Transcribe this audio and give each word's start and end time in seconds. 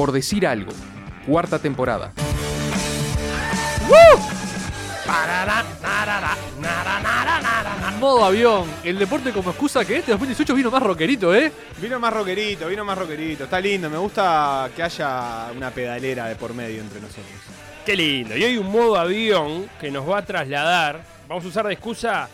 Por 0.00 0.12
decir 0.12 0.46
algo, 0.46 0.72
cuarta 1.26 1.58
temporada. 1.58 2.14
Modo 7.98 8.24
avión, 8.24 8.64
el 8.82 8.98
deporte 8.98 9.30
como 9.30 9.50
excusa 9.50 9.84
que 9.84 9.96
este 9.96 10.12
2018 10.12 10.54
vino 10.54 10.70
más 10.70 10.82
rockerito, 10.82 11.34
¿eh? 11.34 11.52
Vino 11.82 12.00
más 12.00 12.14
rockerito, 12.14 12.66
vino 12.68 12.82
más 12.82 12.96
rockerito. 12.96 13.44
Está 13.44 13.60
lindo, 13.60 13.90
me 13.90 13.98
gusta 13.98 14.70
que 14.74 14.82
haya 14.82 15.48
una 15.54 15.70
pedalera 15.70 16.28
de 16.28 16.34
por 16.34 16.54
medio 16.54 16.80
entre 16.80 16.98
nosotros. 16.98 17.26
Qué 17.84 17.94
lindo. 17.94 18.34
Y 18.38 18.44
hoy 18.44 18.56
un 18.56 18.72
modo 18.72 18.96
avión 18.96 19.68
que 19.78 19.90
nos 19.90 20.08
va 20.08 20.20
a 20.20 20.24
trasladar. 20.24 21.04
Vamos 21.28 21.44
a 21.44 21.48
usar 21.48 21.66
de 21.66 21.74
excusa. 21.74 22.26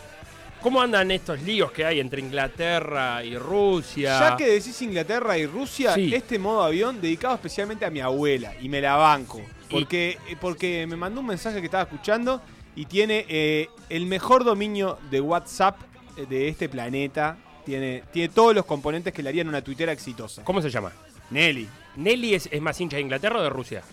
¿Cómo 0.61 0.81
andan 0.81 1.11
estos 1.11 1.41
líos 1.43 1.71
que 1.71 1.85
hay 1.85 1.99
entre 1.99 2.19
Inglaterra 2.21 3.23
y 3.23 3.37
Rusia? 3.37 4.19
Ya 4.19 4.37
que 4.37 4.47
decís 4.47 4.81
Inglaterra 4.81 5.37
y 5.37 5.45
Rusia, 5.45 5.93
Sí. 5.93 6.13
este 6.13 6.39
modo 6.39 6.63
avión 6.63 6.99
dedicado 6.99 7.35
especialmente 7.35 7.85
a 7.85 7.89
mi 7.89 7.99
abuela 7.99 8.53
y 8.59 8.67
me 8.67 8.81
la 8.81 8.95
banco. 8.95 9.41
Porque, 9.69 10.17
eh, 10.29 10.35
porque 10.39 10.85
me 10.87 10.95
mandó 10.95 11.21
un 11.21 11.27
mensaje 11.27 11.59
que 11.59 11.65
estaba 11.65 11.83
escuchando 11.83 12.41
y 12.75 12.85
tiene 12.85 13.25
eh, 13.29 13.69
el 13.89 14.05
mejor 14.05 14.43
dominio 14.43 14.97
de 15.11 15.21
WhatsApp 15.21 15.77
eh, 16.17 16.25
de 16.27 16.47
este 16.47 16.69
planeta. 16.69 17.37
Tiene, 17.65 18.03
tiene 18.11 18.29
todos 18.33 18.55
los 18.55 18.65
componentes 18.65 19.13
que 19.13 19.21
le 19.21 19.29
harían 19.29 19.47
una 19.49 19.61
tuitera 19.61 19.91
exitosa. 19.91 20.43
¿Cómo 20.43 20.61
se 20.61 20.69
llama? 20.69 20.91
Nelly. 21.29 21.67
¿Nelly 21.97 22.33
es, 22.35 22.47
es 22.51 22.61
más 22.61 22.79
hincha 22.79 22.95
de 22.95 23.01
Inglaterra 23.01 23.39
o 23.39 23.43
de 23.43 23.49
Rusia? 23.49 23.83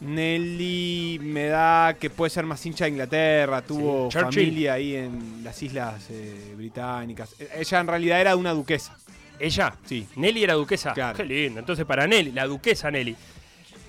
Nelly 0.00 1.18
me 1.22 1.46
da 1.46 1.94
que 1.98 2.08
puede 2.10 2.30
ser 2.30 2.46
más 2.46 2.64
hincha 2.64 2.84
de 2.84 2.90
Inglaterra, 2.90 3.62
tuvo 3.62 4.10
Sí, 4.10 4.18
familia 4.18 4.74
ahí 4.74 4.96
en 4.96 5.42
las 5.44 5.62
islas 5.62 6.06
eh, 6.10 6.54
británicas. 6.56 7.34
Eh, 7.38 7.48
Ella 7.58 7.80
en 7.80 7.86
realidad 7.86 8.20
era 8.20 8.36
una 8.36 8.52
duquesa. 8.52 8.96
¿Ella? 9.38 9.74
Sí. 9.84 10.06
Nelly 10.16 10.44
era 10.44 10.54
duquesa. 10.54 10.92
Claro. 10.92 11.16
Qué 11.16 11.24
lindo. 11.24 11.60
Entonces, 11.60 11.84
para 11.84 12.06
Nelly, 12.06 12.32
la 12.32 12.46
duquesa 12.46 12.90
Nelly. 12.90 13.16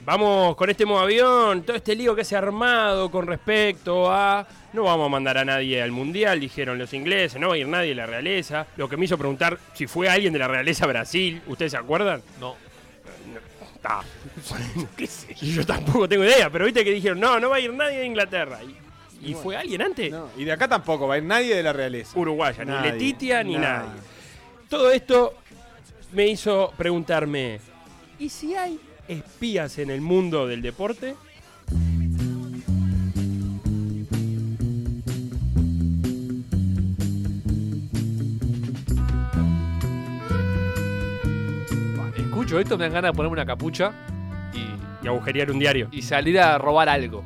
Vamos 0.03 0.55
con 0.55 0.67
este 0.69 0.83
modo 0.85 1.01
avión, 1.01 1.61
todo 1.61 1.77
este 1.77 1.95
lío 1.95 2.15
que 2.15 2.23
se 2.23 2.35
ha 2.35 2.39
armado 2.39 3.11
con 3.11 3.27
respecto 3.27 4.11
a. 4.11 4.47
No 4.73 4.83
vamos 4.83 5.05
a 5.05 5.09
mandar 5.09 5.37
a 5.37 5.45
nadie 5.45 5.81
al 5.81 5.91
mundial, 5.91 6.39
dijeron 6.39 6.79
los 6.79 6.93
ingleses, 6.93 7.39
no 7.39 7.49
va 7.49 7.53
a 7.53 7.57
ir 7.57 7.67
nadie 7.67 7.89
de 7.89 7.95
la 7.95 8.07
realeza. 8.07 8.65
Lo 8.77 8.89
que 8.89 8.97
me 8.97 9.05
hizo 9.05 9.17
preguntar 9.17 9.59
si 9.73 9.85
fue 9.85 10.09
alguien 10.09 10.33
de 10.33 10.39
la 10.39 10.47
realeza 10.47 10.85
a 10.85 10.87
Brasil. 10.87 11.41
¿Ustedes 11.45 11.73
se 11.73 11.77
acuerdan? 11.77 12.23
No. 12.39 12.55
Ah, 13.83 14.03
qué 14.97 15.07
sé, 15.07 15.33
yo 15.35 15.65
tampoco 15.65 16.07
tengo 16.07 16.23
idea, 16.23 16.49
pero 16.49 16.65
viste 16.65 16.83
que 16.83 16.91
dijeron, 16.91 17.19
no, 17.19 17.39
no 17.39 17.49
va 17.49 17.55
a 17.55 17.59
ir 17.59 17.73
nadie 17.73 17.97
de 17.99 18.05
Inglaterra. 18.05 18.59
¿Y, 18.63 19.31
y 19.31 19.33
fue 19.33 19.55
alguien 19.55 19.81
antes? 19.81 20.11
No, 20.11 20.29
y 20.37 20.43
de 20.43 20.51
acá 20.51 20.67
tampoco 20.67 21.07
va 21.07 21.15
a 21.15 21.17
ir 21.17 21.23
nadie 21.23 21.55
de 21.55 21.63
la 21.63 21.73
realeza. 21.73 22.17
Uruguaya, 22.17 22.63
ni 22.63 22.89
Letitia, 22.89 23.43
ni 23.43 23.55
nada. 23.55 23.85
nadie. 23.87 24.01
Todo 24.69 24.91
esto 24.91 25.33
me 26.11 26.27
hizo 26.27 26.73
preguntarme, 26.77 27.59
¿y 28.19 28.29
si 28.29 28.55
hay 28.55 28.79
espías 29.07 29.77
en 29.79 29.89
el 29.89 30.01
mundo 30.01 30.47
del 30.47 30.61
deporte? 30.61 31.15
Escucho 42.51 42.63
esto, 42.63 42.77
me 42.77 42.83
dan 42.83 42.93
ganas 42.95 43.11
de 43.13 43.15
ponerme 43.15 43.31
una 43.35 43.45
capucha 43.45 43.93
y, 44.53 45.05
Y 45.05 45.07
agujerear 45.07 45.51
un 45.51 45.57
diario. 45.59 45.87
y 45.89 46.01
salir 46.01 46.37
a 46.37 46.57
robar 46.57 46.89
algo. 46.89 47.23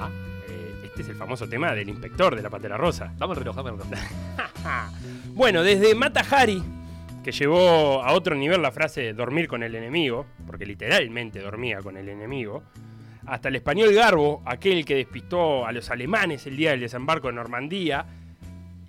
Ah, 0.00 0.10
eh, 0.48 0.86
este 0.86 1.02
es 1.02 1.08
el 1.10 1.14
famoso 1.14 1.48
tema 1.48 1.72
del 1.72 1.88
inspector 1.88 2.34
de 2.34 2.42
la 2.42 2.50
Pantera 2.50 2.76
Rosa. 2.76 3.12
Dame 3.16 3.34
el 3.34 3.38
reloj, 3.38 3.54
dame 3.54 3.70
el 3.70 3.76
reloj. 3.78 3.88
Bueno, 5.34 5.62
desde 5.62 5.94
Mata 5.94 6.24
Hari, 6.28 6.64
que 7.22 7.30
llevó 7.30 8.02
a 8.02 8.12
otro 8.12 8.34
nivel 8.34 8.60
la 8.60 8.72
frase 8.72 9.12
dormir 9.12 9.46
con 9.46 9.62
el 9.62 9.72
enemigo, 9.72 10.26
porque 10.48 10.66
literalmente 10.66 11.38
dormía 11.38 11.78
con 11.78 11.96
el 11.96 12.08
enemigo, 12.08 12.64
hasta 13.24 13.48
el 13.48 13.54
español 13.54 13.94
Garbo, 13.94 14.42
aquel 14.46 14.84
que 14.84 14.96
despistó 14.96 15.64
a 15.64 15.70
los 15.70 15.90
alemanes 15.90 16.44
el 16.48 16.56
día 16.56 16.72
del 16.72 16.80
desembarco 16.80 17.28
en 17.28 17.36
Normandía, 17.36 18.04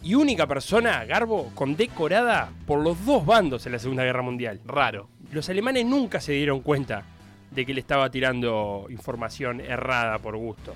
y 0.02 0.16
única 0.16 0.48
persona, 0.48 1.06
Garbo, 1.06 1.52
condecorada 1.54 2.50
por 2.66 2.80
los 2.84 3.06
dos 3.06 3.24
bandos 3.24 3.66
en 3.68 3.74
la 3.74 3.80
Segunda 3.80 4.04
Guerra 4.04 4.24
Mundial. 4.24 4.60
Raro. 4.66 5.10
Los 5.32 5.50
alemanes 5.50 5.86
nunca 5.86 6.22
se 6.22 6.34
dieron 6.34 6.62
cuenta 6.62 7.04
de 7.52 7.66
que 7.66 7.74
le 7.74 7.82
estaba 7.82 8.10
tirando 8.10 8.88
información 8.90 9.60
errada 9.62 10.20
por 10.20 10.38
gusto. 10.38 10.76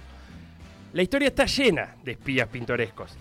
La 0.93 1.01
historia 1.01 1.29
está 1.29 1.45
llena 1.45 1.95
de 2.03 2.13
espías 2.13 2.47
pintorescos. 2.47 3.15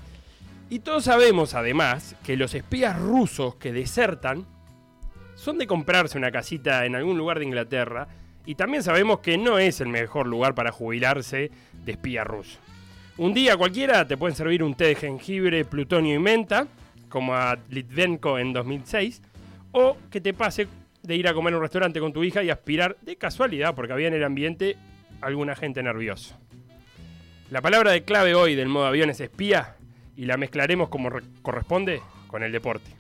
Y 0.69 0.81
todos 0.81 1.05
sabemos, 1.05 1.55
además, 1.55 2.17
que 2.25 2.37
los 2.37 2.55
espías 2.55 2.99
rusos 2.99 3.57
que 3.57 3.73
desertan 3.73 4.45
son 5.37 5.59
de 5.59 5.67
comprarse 5.67 6.19
una 6.19 6.31
casita 6.31 6.85
en 6.85 6.97
algún 6.97 7.17
lugar 7.17 7.39
de 7.39 7.45
Inglaterra. 7.45 8.09
Y 8.45 8.57
también 8.57 8.83
sabemos 8.83 9.21
que 9.21 9.39
no 9.39 9.59
es 9.59 9.81
el 9.81 9.89
mejor 9.89 10.27
lugar 10.27 10.55
para 10.55 10.73
jubilarse 10.73 11.51
de 11.85 11.93
espía 11.93 12.25
ruso. 12.25 12.59
Un 13.19 13.35
día 13.35 13.57
cualquiera 13.57 14.07
te 14.07 14.17
pueden 14.17 14.37
servir 14.37 14.63
un 14.63 14.75
té 14.75 14.87
de 14.87 14.95
jengibre, 14.95 15.65
plutonio 15.65 16.15
y 16.15 16.19
menta, 16.19 16.67
como 17.09 17.35
a 17.35 17.59
Litvenko 17.69 18.39
en 18.39 18.53
2006, 18.53 19.23
o 19.73 19.97
que 20.11 20.21
te 20.21 20.33
pase 20.33 20.69
de 21.03 21.17
ir 21.17 21.29
a 21.29 21.35
comer 21.35 21.55
a 21.55 21.57
un 21.57 21.63
restaurante 21.63 22.01
con 22.01 22.13
tu 22.13 22.23
hija 22.25 22.43
y 22.43 22.51
aspirar 22.51 22.97
de 23.03 23.17
casualidad, 23.17 23.75
porque 23.75 23.93
había 23.93 24.09
en 24.09 24.15
el 24.15 24.25
ambiente 24.25 24.77
alguna 25.21 25.55
gente 25.57 25.83
nerviosa. 25.83 26.39
La 27.51 27.61
palabra 27.61 27.91
de 27.91 28.03
clave 28.05 28.35
hoy 28.35 28.55
del 28.55 28.69
modo 28.69 28.87
avión 28.87 29.11
es 29.11 29.21
espía 29.21 29.77
y 30.17 30.25
la 30.27 30.37
mezclaremos 30.37 30.89
como 30.89 31.11
re- 31.11 31.23
corresponde 31.43 32.01
con 32.29 32.43
el 32.43 32.53
deporte. 32.53 32.91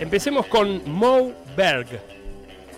Empecemos 0.00 0.46
con 0.46 0.88
Mo 0.90 1.32
Berg. 1.56 1.86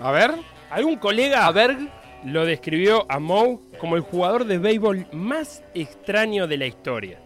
A 0.01 0.11
ver. 0.11 0.33
¿Algún 0.71 0.97
colega 0.97 1.47
A 1.47 1.53
Berg, 1.53 1.79
lo 2.25 2.45
describió 2.47 3.07
a 3.09 3.19
Moe 3.19 3.59
como 3.79 3.97
el 3.97 4.03
jugador 4.03 4.45
de 4.45 4.59
béisbol 4.59 5.07
más 5.13 5.65
extraño 5.75 6.47
de 6.47 6.57
la 6.59 6.67
historia. 6.67 7.19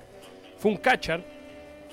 Fue 0.58 0.70
un 0.70 0.76
catcher 0.78 1.22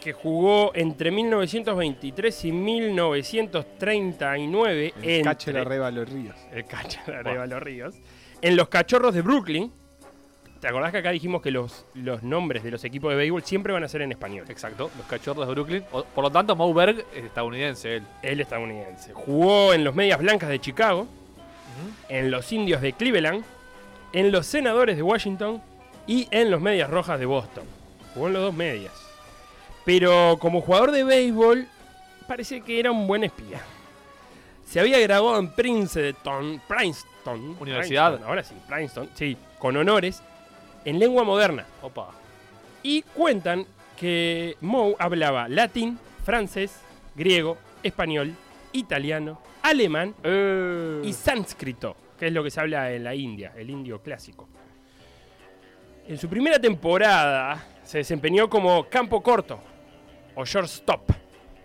que 0.02 0.14
jugó 0.14 0.72
entre 0.74 1.12
1923 1.12 2.46
y 2.46 2.52
1939 2.52 4.94
El 5.02 5.04
entre- 5.04 5.22
catcher 5.24 5.58
arriba 5.58 5.92
los 5.92 6.10
ríos. 6.10 6.36
el 6.52 6.66
catcher 6.66 7.16
arriba 7.16 7.46
los 7.46 7.62
ríos 7.62 7.96
en 8.42 8.56
los 8.56 8.68
cachorros 8.70 9.14
de 9.14 9.22
Brooklyn. 9.22 9.72
¿Te 10.60 10.68
acordás 10.68 10.92
que 10.92 10.98
acá 11.00 11.10
dijimos 11.12 11.42
que 11.42 11.50
los, 11.52 11.86
los 11.96 12.22
nombres 12.24 12.64
de 12.64 12.70
los 12.72 12.84
equipos 12.84 13.10
de 13.12 13.18
béisbol 13.18 13.44
siempre 13.44 13.74
van 13.74 13.84
a 13.84 13.88
ser 13.88 14.02
en 14.04 14.12
español? 14.12 14.46
exacto, 14.48 14.92
los 14.96 15.06
cachorros 15.08 15.48
de 15.48 15.54
Brooklyn. 15.54 15.84
O- 15.92 16.04
Por 16.04 16.24
lo 16.24 16.30
tanto, 16.32 16.56
Mo 16.56 16.72
Berg 16.74 17.04
es 17.16 17.24
estadounidense 17.26 17.96
él. 17.98 18.04
El 18.22 18.40
estadounidense. 18.42 19.12
Jugó 19.14 19.74
en 19.74 19.84
los 19.84 19.96
Medias 19.96 20.20
Blancas 20.20 20.50
de 20.50 20.60
Chicago, 20.60 21.08
en 22.10 22.32
los 22.32 22.52
Indios 22.52 22.82
de 22.82 22.94
Cleveland, 22.94 23.44
en 24.14 24.32
los 24.32 24.46
Senadores 24.46 24.96
de 24.96 25.04
Washington 25.04 25.62
y 26.08 26.28
en 26.32 26.52
los 26.52 26.62
Medias 26.62 26.90
Rojas 26.90 27.20
de 27.20 27.26
Boston. 27.26 27.64
Jugó 28.14 28.28
en 28.28 28.34
los 28.34 28.44
dos 28.44 28.54
medias. 28.54 28.94
Pero 29.86 30.38
como 30.40 30.62
jugador 30.62 30.92
de 30.92 31.04
béisbol, 31.04 31.68
parece 32.28 32.62
que 32.62 32.80
era 32.80 32.92
un 32.92 33.08
buen 33.08 33.24
espía. 33.24 33.62
Se 34.66 34.80
había 34.80 35.00
graduado 35.00 35.40
en 35.40 35.50
Princeton, 35.50 36.62
Princeton, 36.68 37.58
Universidad. 37.60 38.12
Princeton, 38.12 38.30
ahora 38.30 38.44
sí, 38.44 38.56
Princeton, 38.68 39.10
sí, 39.16 39.38
con 39.60 39.76
honores, 39.76 40.22
en 40.86 41.00
lengua 41.00 41.24
moderna. 41.24 41.66
Opa. 41.82 42.10
Y 42.84 43.02
cuentan 43.02 43.66
que 43.98 44.56
Moe 44.62 44.96
hablaba 44.98 45.48
latín, 45.50 46.00
francés, 46.24 46.72
griego, 47.16 47.58
español, 47.84 48.34
italiano, 48.72 49.40
alemán 49.64 50.14
Eh, 50.24 51.02
y 51.04 51.14
sánscrito, 51.14 51.96
que 52.18 52.28
es 52.28 52.34
lo 52.34 52.44
que 52.44 52.50
se 52.52 52.60
habla 52.60 52.92
en 52.92 53.04
la 53.04 53.16
India, 53.16 53.54
el 53.56 53.70
indio 53.70 54.02
clásico. 54.02 54.48
En 56.08 56.18
su 56.18 56.28
primera 56.28 56.60
temporada 56.60 57.64
se 57.84 58.00
desempeñó 58.00 58.50
como 58.50 58.86
campo 58.90 59.22
corto 59.22 59.60
o 60.36 60.44
shortstop. 60.46 61.12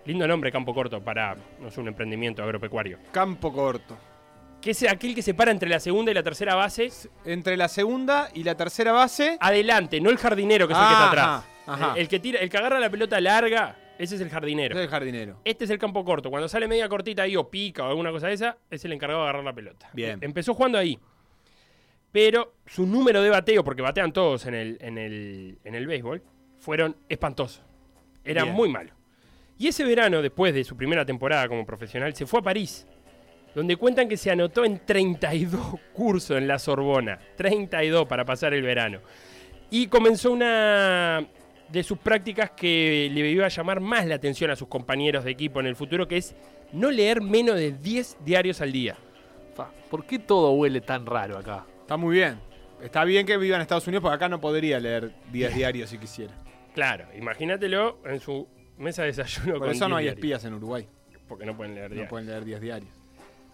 Lindo 0.05 0.27
nombre, 0.29 0.53
campo 0.53 0.73
corto, 0.73 1.03
para 1.03 1.37
no 1.61 1.71
sé, 1.71 1.81
un 1.81 1.89
emprendimiento 1.89 2.43
agropecuario. 2.43 2.99
Campo 3.11 3.53
corto. 3.53 3.97
Que 4.61 4.71
es 4.71 4.83
aquel 4.89 5.15
que 5.15 5.23
separa 5.23 5.51
entre 5.51 5.69
la 5.69 5.81
segunda 5.81 6.11
y 6.13 6.15
la 6.15 6.23
tercera 6.23 6.55
base. 6.55 6.91
Entre 7.25 7.57
la 7.57 7.67
segunda 7.69 8.29
y 8.35 8.45
la 8.45 8.55
tercera 8.57 8.93
base. 8.93 9.37
Adelante, 9.41 10.01
no 10.01 10.11
el 10.11 10.17
jardinero 10.19 10.67
que 10.69 10.75
es 10.75 10.79
el 10.79 10.85
que 10.87 10.93
está 10.93 11.05
Ajá, 11.11 11.11
atrás. 11.39 11.45
ajá. 11.67 11.93
El, 11.95 12.01
el 12.03 12.09
que 12.09 12.21
tira, 12.21 12.39
el 12.41 12.49
que 12.49 12.57
agarra 12.57 12.79
la 12.79 12.89
pelota 12.91 13.21
larga, 13.21 13.77
ese 13.99 14.17
es 14.17 14.21
el 14.21 14.29
jardinero. 14.31 14.77
Es 14.77 14.83
el 14.83 14.89
jardinero. 14.89 15.41
Este 15.45 15.65
es 15.65 15.71
el 15.71 15.79
campo 15.79 16.05
corto. 16.05 16.31
Cuando 16.31 16.49
sale 16.49 16.69
media 16.69 16.89
cortita 16.89 17.23
ahí 17.23 17.37
o 17.37 17.49
pica 17.49 17.85
o 17.85 17.89
alguna 17.89 18.11
cosa 18.11 18.29
de 18.29 18.35
esa, 18.35 18.59
es 18.71 18.85
el 18.85 18.93
encargado 18.93 19.23
de 19.23 19.29
agarrar 19.29 19.45
la 19.45 19.53
pelota. 19.53 19.89
Bien. 19.93 20.19
Empezó 20.23 20.55
jugando 20.55 20.79
ahí. 20.79 20.99
Pero 22.13 22.55
su 22.67 22.87
número 22.87 23.21
de 23.23 23.31
bateo, 23.31 23.63
porque 23.65 23.83
batean 23.83 24.13
todos 24.13 24.47
en 24.47 24.55
el, 24.55 24.79
en 24.81 24.97
el, 24.99 25.59
en 25.65 25.75
el 25.75 25.87
béisbol, 25.87 26.23
fueron 26.59 26.97
espantosos. 27.09 27.63
Eran 28.25 28.45
Bien. 28.45 28.57
muy 28.57 28.69
malos. 28.69 28.95
Y 29.59 29.69
ese 29.69 29.85
verano, 29.85 30.21
después 30.23 30.53
de 30.55 30.65
su 30.65 30.77
primera 30.77 31.05
temporada 31.05 31.49
como 31.49 31.65
profesional, 31.67 32.15
se 32.15 32.27
fue 32.27 32.41
a 32.41 32.43
París. 32.43 32.87
donde 33.55 33.77
cuentan 33.77 34.07
que 34.07 34.19
se 34.19 34.31
anotó 34.31 34.67
en 34.67 34.81
32 34.85 35.81
cursos 35.95 36.37
en 36.37 36.47
la 36.47 36.59
Sorbona, 36.59 37.19
32 37.37 38.07
para 38.07 38.23
pasar 38.25 38.53
el 38.53 38.63
verano. 38.63 39.01
Y 39.71 39.87
comenzó 39.87 40.31
una 40.31 41.27
de 41.69 41.83
sus 41.83 41.99
prácticas 41.99 42.51
que 42.53 43.11
le 43.13 43.29
iba 43.31 43.47
a 43.47 43.49
llamar 43.49 43.81
más 43.81 44.07
la 44.07 44.15
atención 44.15 44.51
a 44.51 44.57
sus 44.57 44.69
compañeros 44.69 45.25
de 45.25 45.31
equipo 45.33 45.61
en 45.61 45.67
el 45.67 45.77
futuro, 45.77 46.07
que 46.07 46.17
es 46.19 46.35
no 46.73 46.91
leer 46.91 47.21
menos 47.21 47.57
de 47.57 47.73
10 47.73 48.19
diarios 48.25 48.61
al 48.61 48.73
día. 48.73 48.97
¿Por 49.91 50.05
qué 50.05 50.19
todo 50.19 50.51
huele 50.53 50.81
tan 50.81 51.07
raro 51.07 51.39
acá? 51.39 51.65
Está 51.81 51.97
muy 51.97 52.17
bien. 52.17 52.39
Está 52.83 53.05
bien 53.05 53.25
que 53.25 53.37
viva 53.37 53.57
en 53.57 53.63
Estados 53.63 53.87
Unidos 53.87 54.03
porque 54.03 54.17
acá 54.17 54.29
no 54.29 54.41
podría 54.41 54.79
leer 54.81 55.13
días 55.33 55.55
diarios 55.55 55.91
si 55.91 55.99
quisiera. 55.99 56.35
Claro, 56.75 57.07
imagínatelo 57.17 57.99
en 58.05 58.21
su 58.21 58.47
mesa 58.79 59.03
de 59.03 59.09
desayuno. 59.09 59.53
Por 59.59 59.69
con 59.69 59.71
eso 59.71 59.89
no 59.89 59.97
10 59.97 59.99
hay 59.99 60.05
diarios, 60.05 60.19
espías 60.19 60.45
en 60.45 60.55
Uruguay. 60.55 60.87
Porque 61.29 61.47
no 61.47 61.57
pueden 61.57 61.75
leer 61.75 61.89
No 61.91 61.95
diarios. 61.95 62.11
pueden 62.11 62.27
leer 62.29 62.45
días 62.45 62.61
diarios. 62.61 62.91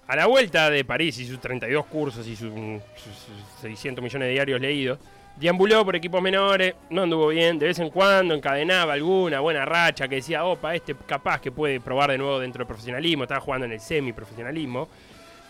A 0.09 0.17
la 0.17 0.27
vuelta 0.27 0.69
de 0.71 0.85
París 0.85 1.19
y 1.21 1.27
sus 1.27 1.39
32 1.41 1.87
cursos 1.87 2.27
y 2.27 2.35
sus, 2.35 2.51
sus- 2.53 3.15
sus 3.15 3.61
600 3.61 4.03
millones 4.03 4.27
de 4.29 4.33
diarios 4.33 4.61
leídos, 4.61 4.99
deambuló 5.37 5.85
por 5.85 5.97
equipos 5.97 6.23
menores, 6.23 6.75
no 6.91 7.03
anduvo 7.03 7.29
bien, 7.29 7.59
de 7.59 7.67
vez 7.67 7.79
en 7.79 7.91
cuando 7.91 8.35
encadenaba 8.35 8.93
alguna 8.93 9.41
buena 9.41 9.65
racha 9.65 10.09
que 10.09 10.17
decía, 10.17 10.45
opa, 10.45 10.75
este 10.75 10.95
capaz 10.95 11.41
que 11.41 11.51
puede 11.51 11.81
probar 11.81 12.11
de 12.11 12.19
nuevo 12.19 12.39
dentro 12.39 12.61
del 12.61 12.67
profesionalismo, 12.67 13.25
estaba 13.25 13.41
jugando 13.41 13.67
en 13.67 13.73
el 13.73 13.81
semi-profesionalismo, 13.81 14.89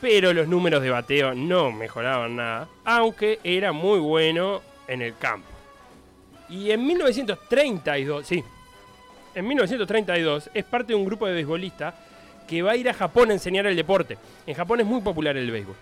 pero 0.00 0.32
los 0.32 0.49
números 0.49 0.82
de 0.82 0.90
bateo 0.90 1.34
no 1.34 1.70
mejoraban 1.70 2.37
nada, 2.37 2.69
aunque 2.84 3.38
era 3.44 3.73
muy 3.73 3.99
bueno 4.00 4.62
en 4.88 5.02
el 5.02 5.17
campo. 5.17 5.49
Y 6.49 6.70
en 6.70 6.87
1932, 6.87 8.26
sí, 8.26 8.44
en 9.35 9.49
1932 9.49 10.50
es 10.52 10.64
parte 10.64 10.88
de 10.88 10.94
un 10.94 11.05
grupo 11.05 11.26
de 11.26 11.35
beisbolistas 11.35 11.94
que 12.46 12.61
va 12.62 12.73
a 12.73 12.76
ir 12.76 12.88
a 12.88 12.94
Japón 12.94 13.31
a 13.31 13.32
enseñar 13.32 13.67
el 13.67 13.76
deporte. 13.76 14.19
En 14.46 14.55
Japón 14.55 14.81
es 14.81 14.87
muy 14.87 15.00
popular 15.00 15.37
el 15.37 15.50
béisbol, 15.50 15.76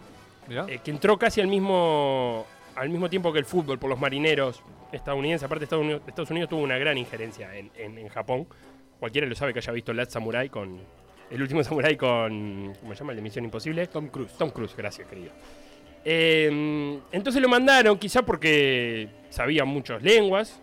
eh, 0.69 0.79
que 0.85 0.91
entró 0.91 1.19
casi 1.19 1.41
al 1.41 1.49
mismo, 1.49 2.47
al 2.77 2.89
mismo 2.89 3.09
tiempo 3.11 3.33
que 3.33 3.39
el 3.39 3.45
fútbol 3.45 3.79
por 3.79 3.91
los 3.91 3.99
marineros 4.01 4.63
estadounidenses. 4.93 5.45
Aparte, 5.47 5.65
Estados 5.65 5.85
Unidos, 5.85 6.03
Estados 6.07 6.31
Unidos 6.31 6.49
tuvo 6.51 6.63
una 6.63 6.79
gran 6.79 6.97
injerencia 6.99 7.55
en, 7.57 7.71
en- 7.77 7.99
en 7.99 8.09
Japón. 8.09 8.47
Cualquiera 8.99 9.27
lo 9.27 9.35
sabe 9.35 9.53
que 9.53 9.59
haya 9.61 9.73
visto 9.73 9.93
Last 9.93 10.13
Samurai 10.13 10.49
con. 10.49 10.79
El 11.31 11.43
último 11.43 11.63
Samurai 11.65 11.97
con. 11.97 12.75
¿Cómo 12.81 12.93
se 12.95 12.99
llama? 13.01 13.13
El 13.13 13.17
de 13.17 13.23
Misión 13.23 13.45
Imposible. 13.45 13.87
Tom 13.87 14.09
Cruise. 14.09 14.33
Tom 14.37 14.51
Cruise, 14.51 14.75
gracias, 14.77 15.07
querido. 15.09 15.33
Eh, 16.05 16.99
entonces 17.13 17.43
lo 17.43 17.49
mandaron, 17.49 17.99
quizá 17.99 18.23
porque 18.23 19.09
sabía 19.29 19.65
muchas 19.65 20.03
lenguas, 20.03 20.61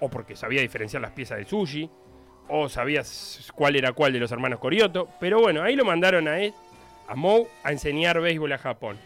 o 0.00 0.08
porque 0.08 0.34
sabía 0.36 0.60
diferenciar 0.62 1.00
las 1.02 1.12
piezas 1.12 1.38
del 1.38 1.46
sushi, 1.46 1.88
o 2.48 2.68
sabía 2.68 3.02
cuál 3.54 3.76
era 3.76 3.92
cuál 3.92 4.12
de 4.12 4.18
los 4.20 4.32
hermanos 4.32 4.58
Corioto. 4.58 5.08
Pero 5.20 5.40
bueno, 5.40 5.62
ahí 5.62 5.76
lo 5.76 5.84
mandaron 5.84 6.26
a, 6.28 6.40
él, 6.40 6.52
a 7.06 7.14
Mou 7.14 7.46
a 7.62 7.70
enseñar 7.72 8.20
béisbol 8.20 8.52
a 8.52 8.58
Japón. 8.58 8.98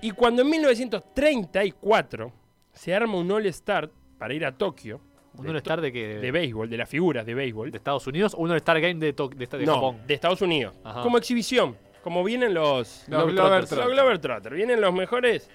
Y 0.00 0.12
cuando 0.12 0.42
en 0.42 0.50
1934 0.50 2.32
se 2.72 2.94
arma 2.94 3.16
un 3.16 3.30
All-Star 3.30 3.90
para 4.18 4.34
ir 4.34 4.44
a 4.44 4.52
Tokio, 4.52 5.00
¿Un 5.36 5.48
All-Star 5.48 5.80
de 5.80 5.92
qué? 5.92 6.18
de 6.18 6.30
béisbol, 6.30 6.68
de 6.68 6.76
las 6.76 6.88
figuras 6.88 7.24
de 7.26 7.34
béisbol, 7.34 7.70
¿De 7.70 7.78
Estados 7.78 8.06
Unidos 8.06 8.34
o 8.34 8.38
un 8.38 8.50
All-Star 8.50 8.80
Game 8.80 8.94
de, 8.94 9.12
de, 9.12 9.46
de 9.46 9.66
no, 9.66 9.74
Japón? 9.74 10.00
de 10.06 10.14
Estados 10.14 10.42
Unidos. 10.42 10.74
Ajá. 10.84 11.02
Como 11.02 11.18
exhibición. 11.18 11.76
Como 12.02 12.22
vienen 12.24 12.54
los. 12.54 13.04
Los. 13.08 13.32
Los 13.32 13.90
Globetrotters. 13.90 14.54
Vienen 14.54 14.80
los 14.80 14.94
mejores. 14.94 15.50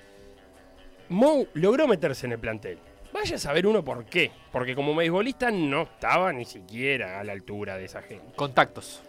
Mou 1.10 1.48
logró 1.54 1.88
meterse 1.88 2.26
en 2.26 2.34
el 2.34 2.40
plantel. 2.40 2.78
Vaya 3.14 3.36
a 3.36 3.40
saber 3.40 3.68
uno 3.68 3.84
por 3.84 4.06
qué. 4.06 4.32
Porque 4.52 4.76
como 4.76 4.96
beisbolista 4.96 5.52
no 5.52 5.84
estaba 5.84 6.34
ni 6.34 6.46
siquiera 6.46 7.20
a 7.20 7.24
la 7.24 7.32
altura 7.34 7.78
de 7.78 7.86
esa 7.86 8.02
gente. 8.02 8.36
Contactos. 8.36 9.02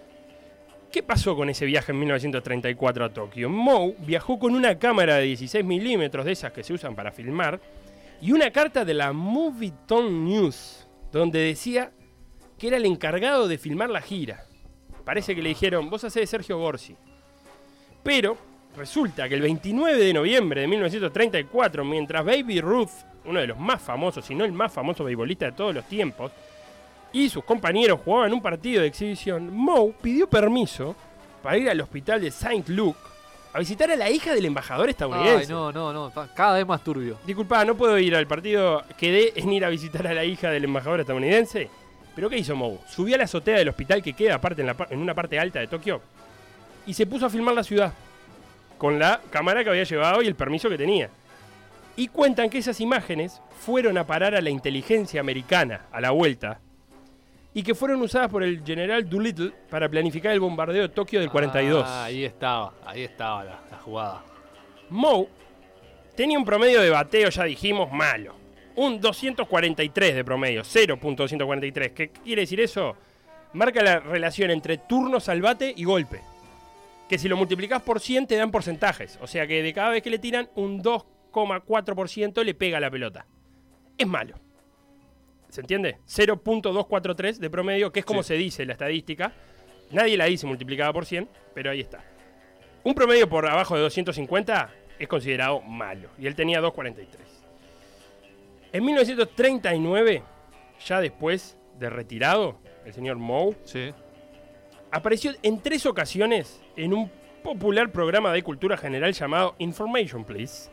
¿Qué 0.95 1.03
pasó 1.03 1.35
con 1.35 1.51
ese 1.51 1.67
viaje 1.67 1.91
en 1.91 1.99
1934 1.99 3.05
a 3.05 3.13
Tokio? 3.13 3.51
Mou 3.51 3.97
viajó 3.99 4.39
con 4.39 4.55
una 4.55 4.79
cámara 4.79 5.17
de 5.17 5.25
16 5.25 5.65
milímetros 5.65 6.25
de 6.25 6.31
esas 6.31 6.53
que 6.53 6.63
se 6.63 6.73
usan 6.73 6.95
para 6.95 7.11
filmar 7.11 7.61
y 8.23 8.31
una 8.31 8.53
carta 8.53 8.85
de 8.85 8.95
la 8.95 9.13
Movietone 9.13 10.09
News 10.09 10.87
donde 11.11 11.41
decía 11.41 11.91
que 12.57 12.69
era 12.69 12.77
el 12.77 12.87
encargado 12.87 13.49
de 13.49 13.59
filmar 13.59 13.91
la 13.91 14.03
gira. 14.03 14.45
Parece 15.05 15.35
que 15.35 15.43
le 15.43 15.49
dijeron, 15.49 15.91
vos 15.91 16.05
hacés 16.05 16.21
de 16.23 16.27
Sergio 16.29 16.59
Gorsi. 16.59 16.95
Pero 18.05 18.39
resulta 18.77 19.29
que 19.29 19.35
el 19.35 19.43
29 19.43 19.99
de 19.99 20.15
noviembre 20.15 20.61
de 20.61 20.69
1934, 20.69 21.85
mientras 21.85 22.25
Baby 22.25 22.61
Ruth, 22.61 23.03
uno 23.25 23.41
de 23.41 23.49
los 23.49 23.59
más 23.59 23.83
famosos, 23.83 24.25
si 24.25 24.37
no 24.37 24.45
el 24.45 24.53
más 24.53 24.73
famoso 24.73 25.03
beisbolista 25.03 25.47
de 25.47 25.53
todos 25.53 25.75
los 25.75 25.89
tiempos, 25.89 26.31
y 27.15 27.29
sus 27.31 27.43
compañeros 27.45 28.01
jugaban 28.05 28.33
un 28.35 28.43
partido 28.43 28.83
de 28.83 28.89
exhibición, 28.89 29.49
Moe 29.57 29.95
pidió 30.03 30.29
permiso 30.29 30.95
para 31.43 31.57
ir 31.57 31.71
al 31.71 31.81
hospital 31.81 32.21
de 32.21 32.31
Saint 32.31 32.69
Luke 32.69 32.99
a 33.53 33.59
visitar 33.61 33.91
a 33.91 33.97
la 33.97 34.11
hija 34.11 34.35
del 34.35 34.45
embajador 34.47 34.89
estadounidense. 34.91 35.45
Ay, 35.45 35.49
no, 35.49 35.71
no, 35.71 35.93
no. 35.93 36.13
Cada 36.35 36.55
vez 36.57 36.67
más 36.67 36.83
turbio. 36.85 37.17
Disculpa, 37.25 37.65
no 37.65 37.77
puedo 37.77 37.97
ir 38.01 38.17
al 38.17 38.27
partido. 38.27 38.83
Quedé 38.99 39.33
en 39.37 39.53
ir 39.53 39.65
a 39.65 39.69
visitar 39.69 40.07
a 40.09 40.13
la 40.13 40.25
hija 40.25 40.51
del 40.51 40.65
embajador 40.65 40.99
estadounidense. 41.01 41.71
¿Pero 42.17 42.29
qué 42.29 42.37
hizo 42.39 42.57
Moe? 42.57 42.79
Subió 42.89 43.15
a 43.15 43.19
la 43.19 43.25
azotea 43.25 43.57
del 43.59 43.69
hospital 43.69 44.03
que 44.03 44.13
queda 44.13 44.35
aparte 44.35 44.61
en, 44.63 44.67
la 44.67 44.75
pa- 44.75 44.89
en 44.91 44.99
una 44.99 45.15
parte 45.15 45.39
alta 45.39 45.61
de 45.61 45.69
Tokio 45.69 46.01
y 46.87 46.95
se 46.95 47.07
puso 47.07 47.27
a 47.27 47.31
filmar 47.31 47.55
la 47.55 47.63
ciudad 47.63 47.93
con 48.77 48.99
la 48.99 49.21
cámara 49.31 49.63
que 49.63 49.71
había 49.71 49.85
llevado 49.85 50.21
y 50.21 50.27
el 50.27 50.35
permiso 50.35 50.69
que 50.69 50.77
tenía. 50.79 51.09
Y 51.97 52.09
cuentan 52.09 52.51
que 52.51 52.59
esas 52.59 52.81
imágenes 52.81 53.41
fueron 53.61 53.97
a 53.99 54.05
parar 54.07 54.35
a 54.35 54.41
la 54.41 54.51
inteligencia 54.51 55.21
americana 55.21 55.83
a 55.93 56.01
la 56.01 56.11
vuelta 56.11 56.59
y 57.55 57.63
que 57.63 57.75
fueron 57.75 58.03
usadas 58.03 58.29
por 58.29 58.43
el 58.43 58.65
general 58.65 59.09
Doolittle 59.09 59.53
para 59.71 59.89
planificar 59.89 60.33
el 60.33 60.41
bombardeo 60.41 60.83
de 60.83 60.89
Tokio 60.89 61.21
del 61.21 61.31
42. 61.31 61.85
Ah, 61.87 62.05
ahí 62.05 62.25
estaba, 62.25 62.75
ahí 62.85 63.03
estaba 63.03 63.45
la, 63.45 63.61
la 63.71 63.79
jugada. 63.79 64.25
Moe 64.91 65.29
tenía 66.17 66.37
un 66.37 66.45
promedio 66.45 66.83
de 66.83 66.91
bateo, 66.91 67.31
ya 67.31 67.45
dijimos, 67.45 67.91
malo. 67.93 68.35
Un 68.77 69.01
243 69.01 70.17
de 70.17 70.25
promedio, 70.25 70.63
0.243. 70.63 71.93
¿Qué 71.93 72.11
quiere 72.11 72.43
decir 72.43 72.61
eso? 72.61 72.97
Marca 73.53 73.83
la 73.85 74.01
relación 74.01 74.51
entre 74.51 74.79
turnos 74.79 75.29
al 75.29 75.41
bate 75.41 75.73
y 75.77 75.85
golpe. 75.85 76.21
Que 77.09 77.19
si 77.19 77.29
lo 77.29 77.37
multiplicás 77.37 77.83
por 77.83 78.01
100 78.01 78.27
te 78.27 78.37
dan 78.37 78.51
porcentajes. 78.51 79.17
O 79.23 79.29
sea 79.29 79.47
que 79.47 79.63
de 79.63 79.73
cada 79.73 79.91
vez 79.91 80.03
que 80.03 80.11
le 80.11 80.19
tiran, 80.19 80.49
un 80.57 80.83
2,4% 80.83 82.43
le 82.43 82.55
pega 82.55 82.79
a 82.79 82.81
la 82.81 82.91
pelota. 82.91 83.27
Es 83.97 84.09
malo. 84.09 84.35
¿Se 85.55 85.61
entiende? 85.61 85.99
0.243 86.09 87.39
de 87.39 87.49
promedio, 87.49 87.93
que 87.93 88.01
es 88.01 88.05
como 88.05 88.25
Sí. 88.25 88.29
se 88.29 88.35
dice 88.35 88.67
la 88.67 88.73
estadística. 88.73 89.33
Nadie 89.93 90.17
la 90.17 90.25
dice 90.25 90.49
multiplicada 90.49 90.93
por 90.93 91.07
100, 91.07 91.29
pero 91.55 91.71
ahí 91.71 91.79
está. 91.79 92.03
Un 92.83 92.93
promedio 92.93 93.29
por 93.29 93.47
abajo 93.47 93.77
de 93.77 93.83
250 93.83 94.69
es 94.99 95.07
considerado 95.07 95.61
malo. 95.61 96.09
Y 96.19 96.27
él 96.27 96.35
tenía 96.35 96.61
243. 96.61 97.23
En 98.73 98.85
1939, 98.85 100.25
ya 100.85 101.01
después 101.01 101.57
de 101.79 101.89
retirado, 101.89 102.59
el 102.85 102.93
señor 102.93 103.19
Moe 103.19 103.55
Sí. 103.63 103.93
apareció 104.91 105.31
en 105.45 105.61
tres 105.61 105.87
ocasiones 105.87 106.61
en 106.77 106.93
un 106.95 107.13
popular 107.45 107.93
programa 107.93 108.33
de 108.33 108.43
cultura 108.43 108.77
general 108.77 109.13
llamado 109.13 109.55
Information 109.59 110.25
Please. 110.25 110.69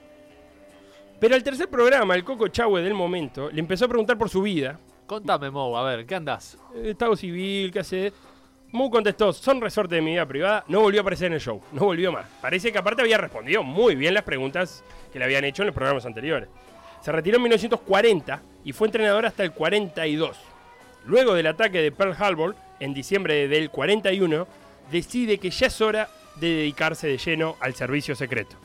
Pero 1.22 1.36
al 1.36 1.44
tercer 1.44 1.70
programa, 1.70 2.16
el 2.16 2.24
Coco 2.24 2.48
Chahue 2.48 2.82
del 2.82 2.96
momento 2.96 3.52
le 3.52 3.60
empezó 3.60 3.86
a 3.86 3.88
preguntar 3.88 4.18
por 4.18 4.28
su 4.28 4.42
vida. 4.42 4.80
Contame, 5.06 5.52
Mo, 5.52 5.78
a 5.78 5.84
ver, 5.84 6.04
¿qué 6.08 6.16
andás? 6.16 6.58
eh, 6.76 6.90
Estado 6.90 7.16
civil, 7.16 7.72
¿qué 7.72 7.80
hace? 7.82 8.12
Moe 8.72 8.90
contestó, 8.90 9.32
son 9.32 9.62
resorte 9.62 9.94
de 9.94 10.02
mi 10.02 10.12
vida 10.14 10.26
privada, 10.26 10.66
no 10.68 10.80
volvió 10.82 11.02
a 11.02 11.04
aparecer 11.04 11.28
en 11.28 11.34
el 11.34 11.40
show, 11.40 11.62
no 11.74 11.82
volvió 11.86 12.12
más. 12.12 12.26
Parece 12.42 12.72
que 12.72 12.80
aparte 12.80 13.04
había 13.04 13.20
respondido 13.20 13.62
muy 13.62 13.96
bien 13.96 14.16
las 14.16 14.24
preguntas 14.24 14.84
que 15.14 15.20
le 15.20 15.26
habían 15.26 15.44
hecho 15.44 15.62
en 15.62 15.68
los 15.68 15.76
programas 15.76 16.08
anteriores. 16.08 16.50
Se 17.02 17.12
retiró 17.12 17.38
en 17.38 17.44
1940 17.44 18.42
y 18.64 18.74
fue 18.74 18.88
entrenador 18.88 19.28
hasta 19.28 19.44
el 19.44 19.52
42. 19.52 20.36
Luego 21.06 21.36
del 21.36 21.46
ataque 21.46 21.84
de 21.84 21.92
Pearl 21.92 22.16
Harbor, 22.18 22.56
en 22.80 22.96
diciembre 22.96 23.48
del 23.48 23.70
41, 23.70 24.48
decide 24.92 25.38
que 25.38 25.52
ya 25.52 25.68
es 25.68 25.82
hora 25.82 26.10
de 26.38 26.48
dedicarse 26.48 27.06
de 27.06 27.20
lleno 27.20 27.58
al 27.60 27.76
servicio 27.76 28.16
secreto. 28.16 28.56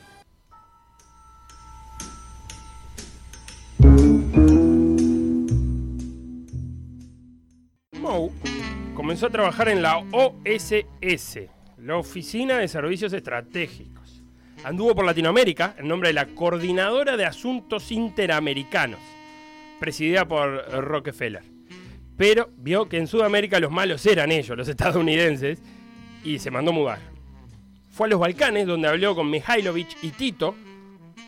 Comenzó 8.94 9.26
a 9.26 9.30
trabajar 9.30 9.68
en 9.68 9.82
la 9.82 9.98
OSS, 9.98 11.38
la 11.78 11.96
Oficina 11.96 12.58
de 12.58 12.68
Servicios 12.68 13.12
Estratégicos. 13.12 14.24
Anduvo 14.64 14.94
por 14.94 15.04
Latinoamérica 15.04 15.74
en 15.78 15.86
nombre 15.86 16.08
de 16.08 16.14
la 16.14 16.26
Coordinadora 16.26 17.16
de 17.16 17.26
Asuntos 17.26 17.92
Interamericanos, 17.92 19.00
presidida 19.78 20.26
por 20.26 20.66
Rockefeller. 20.70 21.44
Pero 22.16 22.48
vio 22.56 22.88
que 22.88 22.96
en 22.96 23.06
Sudamérica 23.06 23.60
los 23.60 23.70
malos 23.70 24.04
eran 24.06 24.32
ellos, 24.32 24.56
los 24.56 24.68
estadounidenses, 24.68 25.60
y 26.24 26.38
se 26.38 26.50
mandó 26.50 26.72
mudar. 26.72 26.98
Fue 27.90 28.06
a 28.06 28.10
los 28.10 28.20
Balcanes, 28.20 28.66
donde 28.66 28.88
habló 28.88 29.14
con 29.14 29.30
Mihailovich 29.30 29.96
y 30.02 30.08
Tito, 30.10 30.54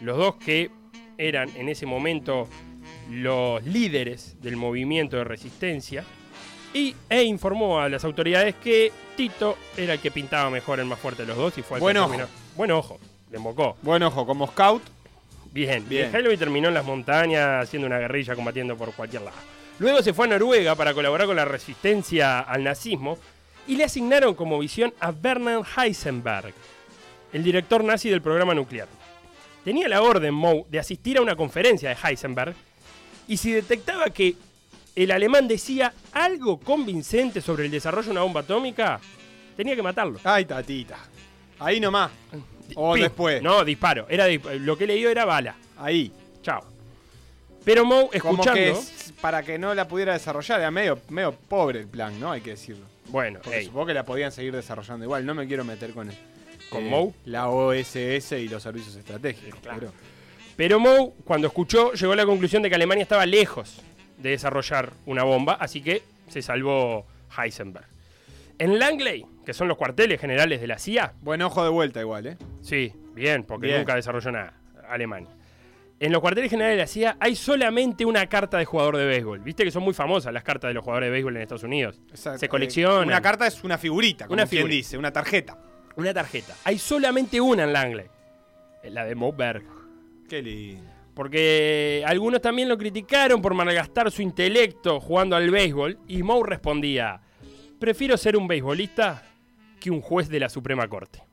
los 0.01 0.17
dos 0.17 0.37
que 0.37 0.71
eran 1.19 1.51
en 1.57 1.69
ese 1.69 1.85
momento 1.85 2.49
los 3.11 3.65
líderes 3.65 4.37
del 4.41 4.57
movimiento 4.57 5.17
de 5.17 5.25
resistencia, 5.25 6.05
y, 6.79 6.97
e 7.09 7.23
informó 7.25 7.81
a 7.81 7.89
las 7.89 8.05
autoridades 8.05 8.55
que 8.57 8.93
Tito 9.17 9.59
era 9.77 9.95
el 9.95 10.01
que 10.01 10.11
pintaba 10.11 10.49
mejor 10.51 10.79
el 10.81 10.87
más 10.87 10.99
fuerte 10.99 11.23
de 11.23 11.29
los 11.29 11.37
dos 11.37 11.59
y 11.59 11.63
fue 11.63 11.79
el 11.79 11.81
Buen 11.81 11.95
que 11.95 12.01
ojo. 12.01 12.09
terminó. 12.11 12.29
Buen 12.57 12.71
ojo, 12.71 12.99
le 13.31 13.37
embocó. 13.37 13.77
Buen 13.83 14.03
ojo, 14.03 14.27
como 14.27 14.47
scout. 14.47 14.83
Bien, 15.53 15.89
Bien. 15.89 16.13
bien. 16.13 16.39
Terminó 16.39 16.69
en 16.69 16.75
las 16.75 16.85
montañas 16.85 17.65
haciendo 17.65 17.87
una 17.87 17.99
guerrilla 17.99 18.35
combatiendo 18.35 18.77
por 18.77 18.93
cualquier 18.93 19.23
lado. 19.23 19.37
Luego 19.79 20.03
se 20.03 20.13
fue 20.13 20.27
a 20.27 20.31
Noruega 20.31 20.75
para 20.75 20.93
colaborar 20.95 21.27
con 21.27 21.37
la 21.37 21.45
resistencia 21.45 22.41
al 22.41 22.65
nazismo 22.65 23.19
y 23.67 23.77
le 23.77 23.85
asignaron 23.85 24.35
como 24.35 24.59
visión 24.59 24.93
a 25.01 25.11
Bernard 25.11 25.65
Heisenberg, 25.77 26.53
el 27.33 27.45
director 27.45 27.85
nazi 27.85 28.09
del 28.11 28.23
programa 28.23 28.55
nuclear. 28.55 28.89
Tenía 29.65 29.89
la 29.89 30.03
orden 30.03 30.33
Moe 30.35 30.65
de 30.69 30.79
asistir 30.79 31.19
a 31.19 31.23
una 31.23 31.37
conferencia 31.37 31.91
de 31.91 31.97
Heisenberg 32.03 32.55
y 33.27 33.37
si 33.37 33.53
detectaba 33.53 34.07
que 34.07 34.35
el 35.05 35.11
alemán 35.11 35.47
decía 35.49 35.93
algo 36.13 36.59
convincente 36.59 37.41
sobre 37.41 37.67
el 37.67 37.71
desarrollo 37.71 38.07
de 38.07 38.11
una 38.13 38.23
bomba 38.23 38.41
atómica, 38.41 39.01
tenía 39.57 39.75
que 39.77 39.83
matarlo. 39.83 40.19
Ay, 40.25 40.45
tatita. 40.45 40.99
Ahí 41.59 41.81
nomás. 41.81 42.11
O 42.75 42.95
después. 42.97 43.43
No, 43.43 43.65
disparo. 43.65 44.07
Era 44.09 44.27
lo 44.59 44.77
que 44.77 44.87
le 44.87 44.95
dio 44.95 45.11
era 45.11 45.25
bala. 45.25 45.57
Ahí. 45.79 46.13
Chao. 46.43 46.63
Pero 47.65 47.85
Moe, 47.85 48.09
Como 48.21 48.35
escuchando. 48.43 48.53
que 48.55 48.71
es 48.71 49.13
para 49.21 49.43
que 49.43 49.59
no 49.59 49.75
la 49.75 49.87
pudiera 49.89 50.13
desarrollar. 50.13 50.61
Era 50.61 50.71
medio, 50.71 51.01
medio 51.09 51.33
pobre 51.33 51.81
el 51.81 51.87
plan, 51.89 52.19
¿no? 52.21 52.31
Hay 52.33 52.41
que 52.41 52.51
decirlo. 52.51 52.87
Bueno, 53.09 53.41
Porque 53.43 53.65
supongo 53.65 53.87
que 53.87 53.95
la 53.95 54.05
podían 54.05 54.33
seguir 54.33 54.55
desarrollando 54.55 55.05
igual. 55.05 55.25
No 55.27 55.35
me 55.35 55.47
quiero 55.47 55.65
meter 55.65 55.93
con, 55.93 56.11
el- 56.11 56.17
¿Con 56.71 56.85
eh, 56.87 56.91
Moe? 56.91 57.13
La 57.25 57.49
OSS 57.49 58.33
y 58.33 58.49
los 58.49 58.63
servicios 58.63 58.95
estratégicos. 58.97 59.61
Claro. 59.61 59.79
pero- 59.81 59.93
pero 60.57 60.81
Moe, 60.81 61.13
cuando 61.25 61.47
escuchó, 61.47 61.93
llegó 61.93 62.13
a 62.13 62.17
la 62.17 62.27
conclusión 62.27 62.63
de 62.63 62.69
que 62.69 62.75
Alemania 62.75 63.03
estaba 63.03 63.25
lejos 63.27 63.81
de 64.19 64.31
desarrollar 64.31 64.93
una 65.07 65.23
bomba, 65.25 65.55
así 65.55 65.81
que 65.81 66.03
se 66.29 66.43
salvó 66.43 67.07
Heisenberg. 67.37 67.87
En 68.59 68.79
Langley, 68.79 69.25
que 69.47 69.53
son 69.55 69.69
los 69.69 69.77
cuarteles 69.77 70.21
generales 70.21 70.61
de 70.61 70.67
la 70.67 70.79
CIA, 70.79 71.13
Buen 71.23 71.41
ojo 71.43 71.63
de 71.63 71.71
vuelta 71.71 72.01
igual, 72.01 72.27
¿eh? 72.27 72.37
sí, 72.63 72.93
bien, 73.15 73.45
porque 73.45 73.69
Bien. 73.69 73.79
nunca 73.79 73.95
desarrolló 73.95 74.33
nada, 74.33 74.55
Alemania. 74.89 75.31
En 76.01 76.13
los 76.13 76.21
cuarteles 76.21 76.51
generales 76.51 76.77
de 76.77 76.83
la 76.83 76.87
CIA 76.87 77.17
hay 77.21 77.35
solamente 77.35 78.05
una 78.05 78.27
carta 78.29 78.57
de 78.59 78.65
jugador 78.65 78.97
de 78.97 79.05
béisbol. 79.07 79.41
Viste 79.41 79.65
que 79.65 79.71
son 79.73 79.83
muy 79.83 79.95
famosas 79.95 80.33
las 80.33 80.45
cartas 80.45 80.69
de 80.69 80.75
los 80.75 80.85
jugadores 80.85 81.09
de 81.09 81.11
béisbol 81.11 81.35
en 81.37 81.43
Estados 81.43 81.65
Unidos. 81.65 82.01
Exacto. 82.11 82.39
Se 82.39 82.47
Eh, 82.47 82.49
coleccionan. 82.49 83.07
Una 83.09 83.21
carta 83.21 83.47
es 83.49 83.65
una 83.65 83.79
figurita, 83.79 84.27
como 84.27 84.35
Una 84.35 84.45
quien 84.47 84.61
figurita. 84.61 84.77
dice, 84.77 84.97
una 84.99 85.13
tarjeta. 85.13 85.59
Una 85.97 86.15
tarjeta. 86.15 86.55
Hay 86.65 86.79
solamente 86.79 87.41
una 87.41 87.65
en 87.65 87.73
Langley. 87.73 88.07
La 88.85 89.05
de 89.05 89.17
Moe 89.17 89.33
Berg. 89.37 89.65
Qué 90.29 90.41
lindo. 90.41 90.89
Porque 91.19 92.05
algunos 92.07 92.41
también 92.41 92.69
lo 92.69 92.79
criticaron 92.79 93.43
por 93.43 93.53
malgastar 93.53 94.09
su 94.09 94.23
intelecto 94.23 95.01
jugando 95.01 95.35
al 95.35 95.51
béisbol 95.51 95.99
y 96.07 96.23
Moe 96.23 96.47
respondía, 96.47 97.21
prefiero 97.81 98.17
ser 98.17 98.37
un 98.37 98.47
beisbolista 98.47 99.25
que 99.81 99.91
un 99.91 100.01
juez 100.01 100.29
de 100.29 100.39
la 100.39 100.49
Suprema 100.49 100.87
Corte. 100.87 101.25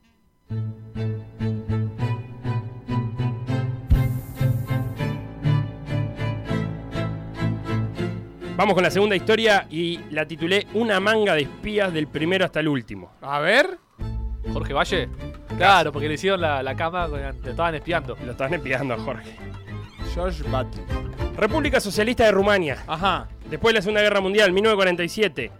Vamos 8.56 8.74
con 8.74 8.82
la 8.82 8.90
segunda 8.90 9.14
historia 9.14 9.68
y 9.70 10.00
la 10.10 10.26
titulé 10.26 10.66
Una 10.74 10.98
manga 10.98 11.36
de 11.36 11.42
espías 11.42 11.92
del 11.92 12.08
primero 12.08 12.44
hasta 12.44 12.58
el 12.58 12.66
último. 12.66 13.12
A 13.20 13.38
ver. 13.38 13.78
Jorge 14.52 14.72
Valle. 14.72 15.08
Claro, 15.56 15.92
porque 15.92 16.08
le 16.08 16.14
hicieron 16.14 16.40
la, 16.40 16.60
la 16.64 16.74
cama, 16.74 17.06
le 17.06 17.50
estaban 17.50 17.76
espiando. 17.76 18.16
Lo 18.24 18.32
estaban 18.32 18.54
espiando 18.54 18.94
a 18.94 18.98
Jorge. 18.98 19.36
George 20.16 20.42
Bat. 20.50 20.66
República 21.36 21.78
Socialista 21.78 22.24
de 22.24 22.32
Rumania. 22.32 22.82
Ajá. 22.86 23.28
Después 23.50 23.72
de 23.72 23.78
la 23.78 23.82
Segunda 23.82 24.00
Guerra 24.02 24.20
Mundial, 24.20 24.50
1947. 24.52 25.50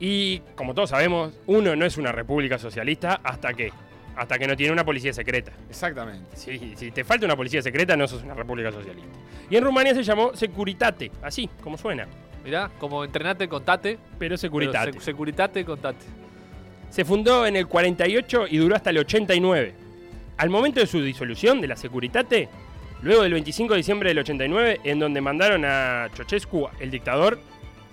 Y 0.00 0.40
como 0.54 0.74
todos 0.74 0.90
sabemos, 0.90 1.34
uno 1.46 1.76
no 1.76 1.84
es 1.84 1.96
una 1.98 2.10
república 2.12 2.58
socialista 2.58 3.20
hasta 3.22 3.52
que 3.54 3.72
hasta 4.16 4.36
que 4.36 4.48
no 4.48 4.56
tiene 4.56 4.72
una 4.72 4.84
policía 4.84 5.12
secreta. 5.12 5.52
Exactamente. 5.68 6.36
Si, 6.36 6.74
si 6.76 6.90
te 6.90 7.04
falta 7.04 7.24
una 7.24 7.36
policía 7.36 7.62
secreta, 7.62 7.96
no 7.96 8.08
sos 8.08 8.24
una 8.24 8.34
república 8.34 8.72
socialista. 8.72 9.08
Y 9.48 9.54
en 9.56 9.62
Rumania 9.62 9.94
se 9.94 10.02
llamó 10.02 10.34
Securitate, 10.34 11.12
así 11.22 11.48
como 11.62 11.78
suena, 11.78 12.08
Mirá, 12.44 12.68
como 12.80 13.04
entrenate, 13.04 13.46
contate. 13.48 13.96
pero 14.18 14.36
Securitate. 14.36 14.86
pero 14.92 14.98
sec- 15.00 15.04
Securitate, 15.04 15.64
contate. 15.64 16.04
Se 16.90 17.04
fundó 17.04 17.46
en 17.46 17.54
el 17.54 17.68
48 17.68 18.46
y 18.50 18.56
duró 18.56 18.74
hasta 18.74 18.90
el 18.90 18.98
89. 18.98 19.74
Al 20.36 20.50
momento 20.50 20.80
de 20.80 20.86
su 20.88 21.00
disolución 21.00 21.60
de 21.60 21.68
la 21.68 21.76
Securitate, 21.76 22.48
luego 23.02 23.22
del 23.22 23.32
25 23.32 23.74
de 23.74 23.78
diciembre 23.78 24.08
del 24.10 24.18
89, 24.18 24.80
en 24.84 24.98
donde 24.98 25.20
mandaron 25.20 25.64
a 25.64 26.08
Ceausescu, 26.14 26.68
el 26.80 26.90
dictador, 26.90 27.38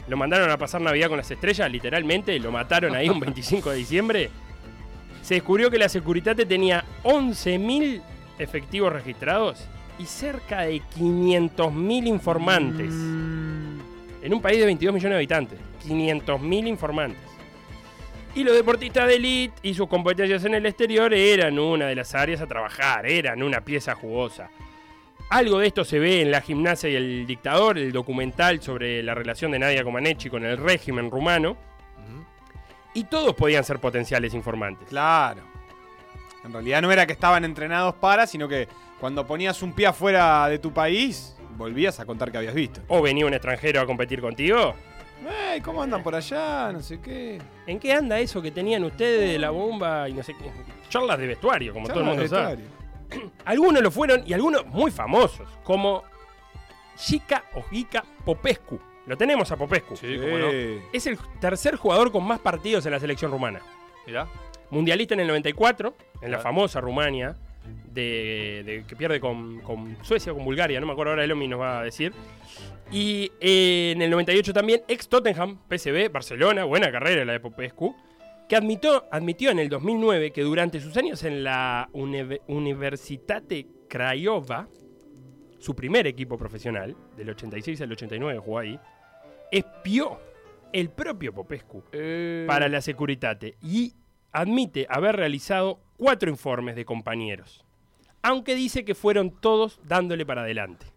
lo 0.07 0.17
mandaron 0.17 0.49
a 0.51 0.57
pasar 0.57 0.81
Navidad 0.81 1.09
con 1.09 1.17
las 1.17 1.29
estrellas, 1.31 1.71
literalmente, 1.71 2.37
lo 2.39 2.51
mataron 2.51 2.95
ahí 2.95 3.09
un 3.09 3.19
25 3.19 3.71
de 3.71 3.77
diciembre, 3.77 4.29
se 5.25 5.33
descubrió 5.33 5.71
que 5.71 5.79
la 5.79 5.89
Securitate 5.89 6.45
tenía 6.45 6.85
11.000 7.03 7.99
efectivos 8.37 8.93
registrados 8.93 9.65
y 9.97 10.05
cerca 10.05 10.61
de 10.61 10.81
500.000 10.97 12.07
informantes. 12.07 12.93
En 14.21 14.33
un 14.33 14.39
país 14.39 14.59
de 14.59 14.65
22 14.65 14.93
millones 14.93 15.13
de 15.13 15.17
habitantes. 15.17 15.59
500.000 15.87 16.67
informantes. 16.67 17.21
Y 18.35 18.43
los 18.43 18.53
deportistas 18.53 19.07
de 19.07 19.15
élite 19.15 19.55
y 19.63 19.73
sus 19.73 19.87
competencias 19.87 20.45
en 20.45 20.55
el 20.55 20.65
exterior 20.67 21.11
eran 21.13 21.57
una 21.57 21.87
de 21.87 21.95
las 21.95 22.13
áreas 22.13 22.41
a 22.41 22.47
trabajar, 22.47 23.07
eran 23.07 23.41
una 23.41 23.61
pieza 23.61 23.95
jugosa. 23.95 24.49
Algo 25.29 25.59
de 25.59 25.67
esto 25.67 25.83
se 25.83 25.99
ve 25.99 26.21
en 26.21 26.31
La 26.31 26.41
gimnasia 26.41 26.89
y 26.89 26.95
el 26.95 27.25
dictador, 27.25 27.77
el 27.77 27.91
documental 27.91 28.61
sobre 28.61 29.01
la 29.01 29.15
relación 29.15 29.51
de 29.51 29.59
Nadia 29.59 29.83
Comaneci 29.83 30.29
con 30.29 30.45
el 30.45 30.57
régimen 30.57 31.09
rumano. 31.09 31.57
Y 32.93 33.03
todos 33.05 33.33
podían 33.33 33.63
ser 33.63 33.79
potenciales 33.79 34.33
informantes. 34.33 34.87
Claro. 34.87 35.41
En 36.45 36.53
realidad 36.53 36.81
no 36.81 36.91
era 36.91 37.05
que 37.05 37.13
estaban 37.13 37.43
entrenados 37.43 37.95
para, 37.95 38.25
sino 38.25 38.47
que 38.47 38.69
cuando 38.99 39.27
ponías 39.27 39.61
un 39.61 39.73
pie 39.73 39.87
afuera 39.87 40.47
de 40.47 40.59
tu 40.59 40.71
país, 40.71 41.35
volvías 41.57 41.99
a 41.99 42.05
contar 42.05 42.31
que 42.31 42.37
habías 42.37 42.53
visto. 42.53 42.81
O 42.87 43.01
venía 43.01 43.25
un 43.25 43.33
extranjero 43.33 43.81
a 43.81 43.85
competir 43.85 44.21
contigo. 44.21 44.75
¡Ey! 45.51 45.59
¿Cómo 45.59 45.81
andan 45.81 46.03
por 46.03 46.15
allá? 46.15 46.71
No 46.71 46.81
sé 46.81 47.01
qué. 47.01 47.41
¿En 47.67 47.79
qué 47.79 47.93
anda 47.93 48.19
eso 48.19 48.41
que 48.41 48.51
tenían 48.51 48.83
ustedes 48.83 49.31
de 49.31 49.39
la 49.39 49.49
bomba 49.49 50.07
y 50.07 50.13
no 50.13 50.23
sé 50.23 50.33
qué? 50.33 50.51
Charlas 50.87 51.17
de 51.17 51.27
vestuario, 51.27 51.73
como 51.73 51.87
todo 51.87 51.99
el 51.99 52.05
mundo 52.05 52.27
sabe. 52.27 52.59
Algunos 53.45 53.81
lo 53.83 53.91
fueron 53.91 54.23
y 54.25 54.33
algunos 54.33 54.65
muy 54.67 54.91
famosos, 54.91 55.47
como 55.63 56.03
Chica 56.95 57.43
Ojica 57.55 58.03
Popescu. 58.23 58.79
Lo 59.05 59.17
tenemos 59.17 59.51
a 59.51 59.57
Popescu. 59.57 59.95
Sí, 59.95 60.17
cómo 60.19 60.37
no. 60.37 60.47
Es 60.91 61.05
el 61.05 61.17
tercer 61.39 61.75
jugador 61.75 62.11
con 62.11 62.23
más 62.25 62.39
partidos 62.39 62.85
en 62.85 62.91
la 62.91 62.99
selección 62.99 63.31
rumana. 63.31 63.61
Mirá. 64.07 64.27
Mundialista 64.71 65.13
en 65.13 65.19
el 65.19 65.27
94, 65.27 65.95
en 66.21 66.31
la 66.31 66.39
famosa 66.39 66.81
Rumania, 66.81 67.35
de, 67.91 68.63
de- 68.65 68.83
que 68.87 68.95
pierde 68.95 69.19
con, 69.19 69.59
con 69.61 69.95
Suecia 70.03 70.31
o 70.31 70.35
con 70.35 70.43
Bulgaria, 70.43 70.79
no 70.79 70.87
me 70.87 70.93
acuerdo 70.93 71.11
ahora 71.11 71.23
el 71.23 71.31
Omi 71.31 71.47
nos 71.47 71.59
va 71.61 71.79
a 71.79 71.83
decir. 71.83 72.13
Y 72.91 73.31
eh, 73.39 73.91
en 73.95 74.01
el 74.01 74.09
98 74.09 74.53
también, 74.53 74.81
ex 74.87 75.07
Tottenham, 75.07 75.59
PSV, 75.69 76.11
Barcelona, 76.11 76.63
buena 76.63 76.91
carrera 76.91 77.23
la 77.25 77.33
de 77.33 77.39
Popescu, 77.39 77.95
que 78.47 78.55
admitió, 78.55 79.05
admitió 79.11 79.51
en 79.51 79.59
el 79.59 79.69
2009 79.69 80.31
que 80.31 80.41
durante 80.43 80.79
sus 80.79 80.95
años 80.97 81.23
en 81.23 81.43
la 81.43 81.89
Unive- 81.93 82.41
Universitate 82.47 83.67
Craiova, 83.87 84.67
su 85.59 85.75
primer 85.75 86.05
equipo 86.07 86.37
profesional, 86.37 86.95
del 87.17 87.29
86 87.31 87.81
al 87.81 87.91
89 87.91 88.39
jugó 88.39 88.59
ahí, 88.59 88.79
espió 89.51 90.19
el 90.73 90.89
propio 90.89 91.33
Popescu 91.33 91.83
para 92.47 92.67
la 92.69 92.81
Securitate 92.81 93.55
y 93.61 93.93
admite 94.31 94.85
haber 94.89 95.15
realizado 95.15 95.79
cuatro 95.97 96.29
informes 96.29 96.75
de 96.75 96.85
compañeros, 96.85 97.63
aunque 98.21 98.53
dice 98.55 98.83
que 98.85 98.93
fueron 98.95 99.31
todos 99.39 99.79
dándole 99.85 100.25
para 100.25 100.41
adelante. 100.41 100.87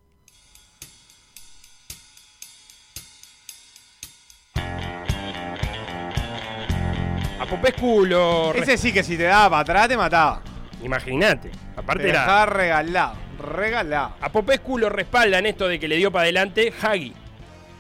A 7.49 7.51
Popescu 7.51 8.05
lo... 8.05 8.53
re- 8.53 8.61
Ese 8.61 8.77
sí 8.77 8.93
que 8.93 9.03
si 9.03 9.17
te 9.17 9.23
daba 9.25 9.49
para 9.51 9.61
atrás 9.63 9.89
te 9.89 9.97
mataba. 9.97 10.43
Imagínate, 10.83 11.51
aparte 11.77 12.05
Te 12.05 12.11
era... 12.11 12.45
regalado. 12.47 13.15
Regalado. 13.39 14.15
A 14.21 14.31
Popescu 14.31 14.79
lo 14.79 14.89
respaldan 14.89 15.47
esto 15.47 15.67
de 15.67 15.79
que 15.81 15.89
le 15.89 15.97
dio 15.97 16.11
para 16.13 16.25
adelante 16.25 16.73
Hagi, 16.83 17.15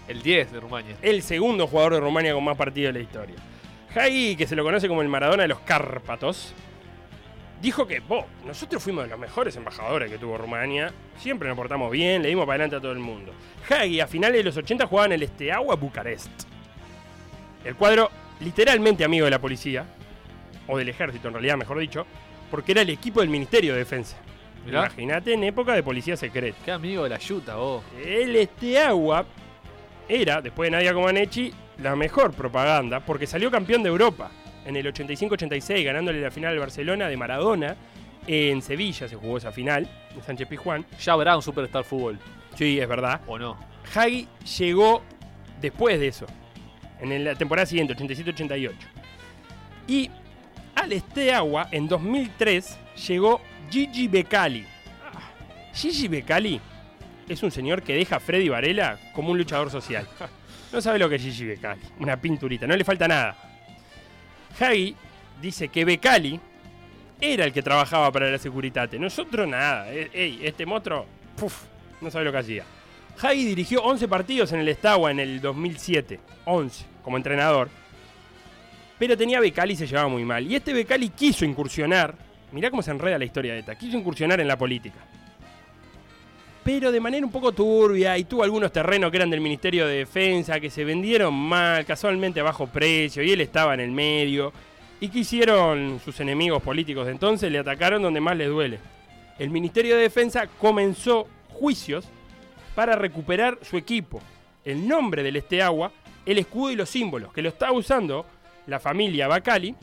El 0.09 0.23
10 0.23 0.53
de 0.53 0.61
Rumania. 0.61 0.97
el 1.03 1.23
segundo 1.23 1.67
jugador 1.67 1.95
de 1.95 2.01
Rumania 2.01 2.33
con 2.35 2.45
más 2.45 2.57
partidos 2.57 2.95
de 2.95 3.01
la 3.01 3.05
historia. 3.05 3.37
Hagi, 3.95 4.37
que 4.37 4.47
se 4.47 4.57
lo 4.57 4.65
conoce 4.65 4.89
como 4.89 5.03
el 5.03 5.09
Maradona 5.09 5.43
de 5.43 5.49
los 5.49 5.61
Cárpatos, 5.61 6.55
dijo 7.61 7.87
que, 7.87 8.01
"Bo, 8.01 8.27
nosotros 8.47 8.83
fuimos 8.83 9.05
de 9.05 9.11
los 9.11 9.19
mejores 9.19 9.55
embajadores 9.57 10.11
que 10.11 10.19
tuvo 10.19 10.39
Rumania, 10.39 10.93
siempre 11.19 11.49
nos 11.49 11.57
portamos 11.57 11.91
bien, 11.91 12.23
le 12.23 12.29
dimos 12.29 12.47
para 12.47 12.55
adelante 12.55 12.77
a 12.77 12.81
todo 12.81 12.93
el 12.93 12.99
mundo. 13.01 13.33
Hagi 13.69 14.01
a 14.01 14.07
finales 14.07 14.39
de 14.39 14.45
los 14.45 14.57
80 14.57 14.87
jugaba 14.87 15.07
en 15.07 15.13
el 15.13 15.27
Steaua 15.29 15.75
Bucarest. 15.77 16.31
El 17.65 17.75
cuadro 17.75 18.11
literalmente 18.41 19.05
amigo 19.05 19.25
de 19.25 19.31
la 19.31 19.41
policía, 19.41 19.85
o 20.67 20.77
del 20.77 20.89
ejército 20.89 21.29
en 21.29 21.35
realidad, 21.35 21.57
mejor 21.57 21.79
dicho, 21.79 22.07
porque 22.51 22.73
era 22.73 22.83
el 22.83 22.91
equipo 22.91 23.21
del 23.21 23.29
Ministerio 23.29 23.73
de 23.73 23.81
Defensa. 23.81 24.17
Imagínate 24.67 25.33
en 25.33 25.45
época 25.45 25.73
de 25.75 25.83
policía 25.83 26.17
secreta. 26.17 26.59
Qué 26.65 26.73
amigo 26.73 27.05
de 27.05 27.11
la 27.11 27.19
yuta, 27.19 27.57
vos. 27.57 27.83
El 28.05 28.37
Steaua 28.47 29.25
era, 30.09 30.43
después 30.43 30.67
de 30.67 30.77
Nadia 30.77 30.93
Comaneci, 30.93 31.53
la 31.83 31.97
mejor 31.97 32.33
propaganda 32.33 33.01
porque 33.01 33.27
salió 33.27 33.51
campeón 33.51 33.83
de 33.83 33.89
Europa 33.89 34.31
en 34.67 34.77
el 34.77 34.87
85-86, 34.93 35.85
ganándole 35.85 36.21
la 36.21 36.31
final 36.31 36.53
al 36.53 36.59
Barcelona 36.59 37.09
de 37.09 37.17
Maradona. 37.17 37.77
En 38.27 38.61
Sevilla 38.61 39.09
se 39.09 39.17
jugó 39.17 39.39
esa 39.39 39.53
final, 39.53 39.89
en 40.15 40.23
Sánchez 40.23 40.49
Pizjuán. 40.49 40.85
Ya 41.01 41.15
habrá 41.15 41.35
un 41.35 41.43
Superstar 41.43 41.85
Fútbol, 41.85 42.19
Sí, 42.57 42.79
es 42.79 42.89
verdad. 42.89 43.21
¿o 43.27 43.39
no? 43.39 43.57
Hagi 43.95 44.29
llegó 44.59 45.03
después 45.63 45.99
de 45.99 46.09
eso, 46.09 46.27
en 47.01 47.25
la 47.25 47.35
temporada 47.35 47.67
siguiente, 47.67 47.95
87-88. 47.97 48.73
Y 49.87 50.11
al 50.75 50.93
Esteagua, 50.93 51.69
en 51.73 51.89
2003, 51.89 52.79
llegó 53.09 53.41
Gigi 53.71 54.09
Becali. 54.09 54.67
Ah, 55.05 55.21
Gigi 55.75 56.09
Becali 56.09 56.61
es 57.29 57.43
un 57.43 57.51
señor 57.51 57.83
que 57.83 57.95
deja 57.95 58.17
a 58.17 58.21
Freddy 58.21 58.49
Varela 58.49 58.99
como 59.15 59.31
un 59.33 59.39
luchador 59.39 59.71
social. 59.71 60.07
No 60.73 60.81
sabe 60.81 60.99
lo 60.99 61.09
que 61.09 61.15
es 61.17 61.23
Gigi 61.23 61.45
Becali, 61.47 61.81
una 62.01 62.17
pinturita, 62.21 62.67
no 62.67 62.77
le 62.77 62.85
falta 62.85 63.09
nada. 63.09 63.37
Hagi 64.61 64.95
dice 65.41 65.69
que 65.69 65.85
Becali 65.85 66.39
era 67.21 67.45
el 67.45 67.53
que 67.53 67.63
trabajaba 67.63 68.11
para 68.13 68.31
la 68.31 68.39
Securitate. 68.39 68.99
Nosotros 68.99 69.49
nada. 69.49 69.91
E- 69.93 70.11
Ey, 70.13 70.41
este 70.43 70.67
monstruo, 70.67 71.07
no 72.01 72.11
sabe 72.11 72.25
lo 72.25 72.33
que 72.33 72.39
hacía. 72.39 72.65
Hagi 73.21 73.45
dirigió 73.45 73.83
11 73.83 74.07
partidos 74.07 74.53
en 74.53 74.61
el 74.61 74.69
Estagua 74.69 75.11
en 75.11 75.19
el 75.19 75.41
2007. 75.41 76.21
11, 76.45 76.85
como 77.03 77.17
entrenador. 77.17 77.69
Pero 78.99 79.17
tenía 79.17 79.41
Becali 79.41 79.75
y 79.75 79.77
se 79.77 79.87
llevaba 79.87 80.09
muy 80.09 80.25
mal. 80.25 80.47
Y 80.47 80.55
este 80.55 80.73
Becali 80.73 81.11
quiso 81.11 81.45
incursionar. 81.45 82.15
Mirá 82.53 82.71
cómo 82.71 82.83
se 82.83 82.91
enreda 82.91 83.19
la 83.19 83.25
historia 83.25 83.53
de 83.53 83.61
esta. 83.61 83.77
Quiso 83.77 83.99
incursionar 83.99 84.41
en 84.41 84.49
la 84.49 84.57
política. 84.57 84.99
Pero 86.65 86.93
de 86.93 87.01
manera 87.01 87.25
un 87.25 87.33
poco 87.33 87.53
turbia 87.53 88.19
y 88.19 88.25
tuvo 88.25 88.43
algunos 88.43 88.71
terrenos 88.71 89.11
que 89.11 89.17
eran 89.17 89.31
del 89.31 89.41
Ministerio 89.41 89.87
de 89.87 89.99
Defensa 89.99 90.61
que 90.61 90.71
se 90.71 90.85
vendieron 90.85 91.33
mal, 91.33 91.85
casualmente 91.87 92.41
a 92.41 92.43
bajo 92.43 92.67
precio, 92.67 93.23
y 93.23 93.31
él 93.31 93.41
estaba 93.41 93.75
en 93.75 93.81
el 93.81 93.91
medio. 93.91 94.53
¿Y 95.01 95.09
qué 95.09 95.21
hicieron 95.21 96.01
sus 96.05 96.21
enemigos 96.21 96.63
políticos 96.63 97.07
de 97.07 97.13
entonces? 97.13 97.51
Le 97.51 97.59
atacaron 97.59 98.03
donde 98.03 98.21
más 98.21 98.37
les 98.37 98.49
duele. 98.49 98.79
El 99.39 99.51
Ministerio 99.51 99.97
de 99.97 100.03
Defensa 100.03 100.47
comenzó 100.59 101.27
juicios 101.49 102.09
para 102.79 102.95
recuperar 102.95 103.59
su 103.63 103.77
equipo, 103.77 104.23
el 104.65 104.87
nombre 104.87 105.25
del 105.25 105.35
Esteagua, 105.35 105.91
el 106.25 106.39
escudo 106.39 106.71
y 106.71 106.77
los 106.77 106.89
símbolos, 106.89 107.33
que 107.33 107.43
lo 107.43 107.49
estaba 107.49 107.73
usando 107.73 108.25
la 108.69 108.79
familia 108.79 109.27
Bacali 109.27 109.75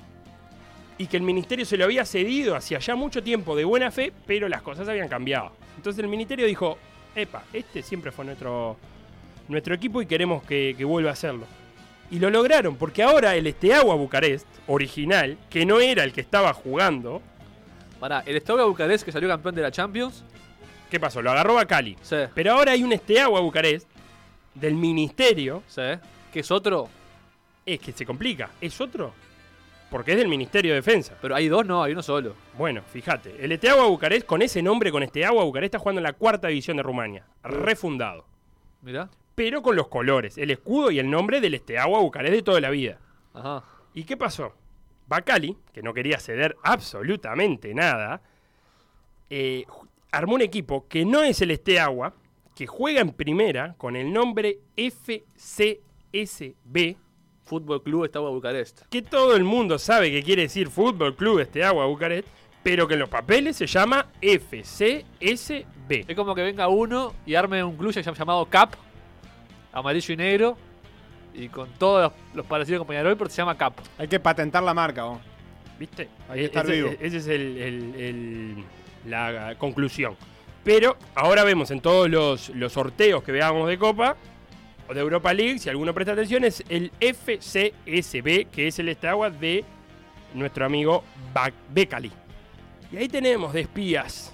y 0.97 1.07
que 1.07 1.17
el 1.17 1.23
ministerio 1.23 1.65
se 1.65 1.75
lo 1.75 1.83
había 1.83 2.05
cedido 2.05 2.55
hacía 2.55 2.79
ya 2.79 2.95
mucho 2.95 3.21
tiempo 3.21 3.53
de 3.53 3.65
buena 3.65 3.91
fe, 3.91 4.13
pero 4.25 4.47
las 4.47 4.61
cosas 4.61 4.87
habían 4.87 5.09
cambiado. 5.09 5.51
Entonces 5.75 6.01
el 6.01 6.09
ministerio 6.09 6.45
dijo, 6.45 6.77
epa, 7.13 7.43
este 7.51 7.83
siempre 7.83 8.13
fue 8.13 8.23
nuestro, 8.23 8.77
nuestro 9.49 9.75
equipo 9.75 10.01
y 10.01 10.05
queremos 10.05 10.41
que, 10.43 10.73
que 10.77 10.85
vuelva 10.85 11.09
a 11.09 11.13
hacerlo. 11.13 11.47
Y 12.09 12.19
lo 12.19 12.29
lograron, 12.29 12.77
porque 12.77 13.03
ahora 13.03 13.35
el 13.35 13.45
Esteagua 13.45 13.95
Bucarest, 13.95 14.47
original, 14.67 15.37
que 15.49 15.65
no 15.65 15.81
era 15.81 16.05
el 16.05 16.13
que 16.13 16.21
estaba 16.21 16.53
jugando, 16.53 17.21
Pará, 17.99 18.23
el 18.25 18.39
Steaua 18.39 18.65
Bucarest 18.65 19.03
que 19.03 19.11
salió 19.11 19.27
campeón 19.27 19.55
de 19.55 19.61
la 19.61 19.71
Champions, 19.71 20.23
¿qué 20.89 20.99
pasó? 20.99 21.21
Lo 21.21 21.31
agarró 21.31 21.55
Bacali. 21.55 21.97
sí, 22.01 22.15
Pero 22.33 22.53
ahora 22.53 22.71
hay 22.73 22.83
un 22.83 22.93
Esteagua 22.93 23.39
Bucarest 23.39 23.87
del 24.53 24.73
ministerio 24.75 25.63
sí, 25.67 25.81
que 26.31 26.39
es 26.41 26.51
otro, 26.51 26.87
es 27.65 27.79
que 27.79 27.91
se 27.91 28.05
complica. 28.05 28.49
¿Es 28.61 28.79
otro? 28.81 29.13
Porque 29.89 30.11
es 30.13 30.17
del 30.17 30.27
Ministerio 30.27 30.71
de 30.71 30.77
Defensa. 30.77 31.15
pero 31.21 31.35
hay 31.35 31.47
dos, 31.47 31.65
no, 31.65 31.83
hay 31.83 31.93
uno 31.93 32.01
solo. 32.01 32.35
Bueno, 32.57 32.81
fíjate. 32.81 33.35
El 33.43 33.51
Esteagua 33.51 33.85
Bucarest, 33.85 34.25
con 34.25 34.41
ese 34.41 34.61
nombre, 34.61 34.91
con 34.91 35.03
Esteagua 35.03 35.43
Bucarest, 35.43 35.65
está 35.75 35.79
jugando 35.79 35.99
en 35.99 36.03
la 36.03 36.13
cuarta 36.13 36.47
división 36.47 36.77
de 36.77 36.83
Rumania. 36.83 37.25
Refundado. 37.43 38.25
Mirá, 38.81 39.09
Pero 39.35 39.61
con 39.61 39.75
los 39.75 39.87
colores, 39.87 40.37
el 40.37 40.51
escudo 40.51 40.91
y 40.91 40.99
el 40.99 41.09
nombre 41.09 41.39
del 41.39 41.53
Esteagua 41.53 41.99
Bucarest 41.99 42.33
de 42.33 42.41
toda 42.41 42.59
la 42.59 42.69
vida. 42.71 42.97
ajá. 43.33 43.63
¿Y 43.93 44.03
qué 44.03 44.17
pasó? 44.17 44.53
Bacali, 45.07 45.55
que 45.71 45.81
no 45.81 45.93
quería 45.93 46.19
ceder 46.19 46.57
absolutamente 46.63 47.73
nada, 47.73 48.21
eh, 49.29 49.63
armó 50.15 50.35
un 50.35 50.41
equipo 50.41 50.87
que 50.87 51.05
no 51.05 51.23
es 51.23 51.41
el 51.41 51.51
Esteagua, 51.51 52.13
que 52.55 52.67
juega 52.67 53.01
en 53.01 53.11
primera 53.11 53.75
con 53.77 53.95
el 53.95 54.11
nombre 54.13 54.59
FCSB, 54.77 55.75
Fútbol 57.43 57.83
Club 57.83 58.07
Steaua 58.07 58.29
Bucarest. 58.31 58.81
que 58.89 59.01
todo 59.01 59.35
el 59.35 59.43
mundo 59.43 59.77
sabe 59.77 60.09
que 60.11 60.23
quiere 60.23 60.43
decir 60.43 60.69
Fútbol 60.69 61.15
Club 61.15 61.39
Esteagua 61.39 61.85
Bucarest, 61.85 62.27
pero 62.63 62.87
que 62.87 62.95
en 62.95 63.01
los 63.01 63.09
papeles 63.09 63.55
se 63.57 63.67
llama 63.67 64.07
FCSB. 64.21 66.05
Es 66.07 66.15
como 66.15 66.33
que 66.33 66.41
venga 66.41 66.67
uno 66.67 67.13
y 67.25 67.35
arme 67.35 67.63
un 67.63 67.75
club 67.77 67.91
llam- 67.91 68.15
llamado 68.17 68.45
CAP, 68.47 68.73
amarillo 69.71 70.13
y 70.13 70.17
negro, 70.17 70.57
y 71.33 71.49
con 71.49 71.69
todos 71.77 72.03
los, 72.03 72.13
los 72.35 72.45
parecidos 72.47 72.79
con 72.79 72.87
Peñarol, 72.87 73.15
pero 73.17 73.29
se 73.29 73.37
llama 73.37 73.55
CAP. 73.57 73.77
Hay 73.99 74.07
que 74.07 74.19
patentar 74.19 74.63
la 74.63 74.73
marca, 74.73 75.03
vos. 75.03 75.19
¿Viste? 75.77 76.07
Hay 76.29 76.39
que 76.39 76.45
estar 76.45 76.65
ese, 76.65 76.75
vivo. 76.75 76.89
ese 76.99 77.17
es 77.17 77.27
el- 77.27 77.57
el- 77.57 77.95
el- 77.95 78.63
la 79.05 79.55
conclusión. 79.57 80.15
Pero 80.63 80.97
ahora 81.13 81.43
vemos 81.43 81.71
en 81.71 81.79
todos 81.79 82.09
los, 82.09 82.49
los 82.49 82.73
sorteos 82.73 83.23
que 83.23 83.31
veamos 83.31 83.67
de 83.69 83.77
Copa 83.77 84.15
o 84.87 84.93
de 84.93 84.99
Europa 84.99 85.33
League, 85.33 85.59
si 85.59 85.69
alguno 85.69 85.93
presta 85.93 86.13
atención, 86.13 86.43
es 86.43 86.63
el 86.69 86.91
FCSB, 86.99 88.49
que 88.51 88.67
es 88.67 88.79
el 88.79 88.89
Esteagua 88.89 89.29
de 89.29 89.63
nuestro 90.33 90.65
amigo 90.65 91.03
Becali. 91.73 92.11
Y 92.91 92.97
ahí 92.97 93.07
tenemos 93.07 93.53
de 93.53 93.61
espías 93.61 94.33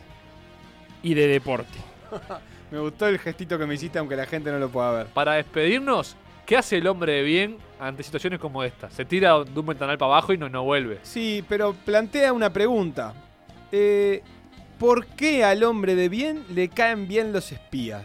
y 1.04 1.14
de 1.14 1.28
deporte. 1.28 1.78
Me 2.72 2.80
gustó 2.80 3.08
el 3.08 3.20
gestito 3.20 3.60
que 3.60 3.66
me 3.66 3.74
hiciste, 3.74 4.00
aunque 4.00 4.16
la 4.16 4.26
gente 4.26 4.50
no 4.50 4.58
lo 4.58 4.70
pueda 4.70 4.92
ver. 4.92 5.08
Para 5.08 5.34
despedirnos, 5.34 6.16
¿qué 6.46 6.56
hace 6.56 6.78
el 6.78 6.88
hombre 6.88 7.12
de 7.12 7.24
bien 7.24 7.58
ante 7.78 8.02
situaciones 8.02 8.40
como 8.40 8.64
esta? 8.64 8.90
Se 8.90 9.04
tira 9.04 9.44
de 9.44 9.60
un 9.60 9.66
ventanal 9.66 9.98
para 9.98 10.14
abajo 10.14 10.32
y 10.32 10.38
no, 10.38 10.48
no 10.48 10.64
vuelve. 10.64 11.00
Sí, 11.04 11.44
pero 11.50 11.74
plantea 11.74 12.32
una 12.32 12.50
pregunta. 12.54 13.14
Eh, 13.74 14.24
¿Por 14.82 15.06
qué 15.06 15.44
al 15.44 15.64
hombre 15.64 15.94
de 15.94 16.10
bien 16.10 16.44
le 16.50 16.68
caen 16.68 17.08
bien 17.08 17.32
los 17.32 17.52
espías? 17.52 18.02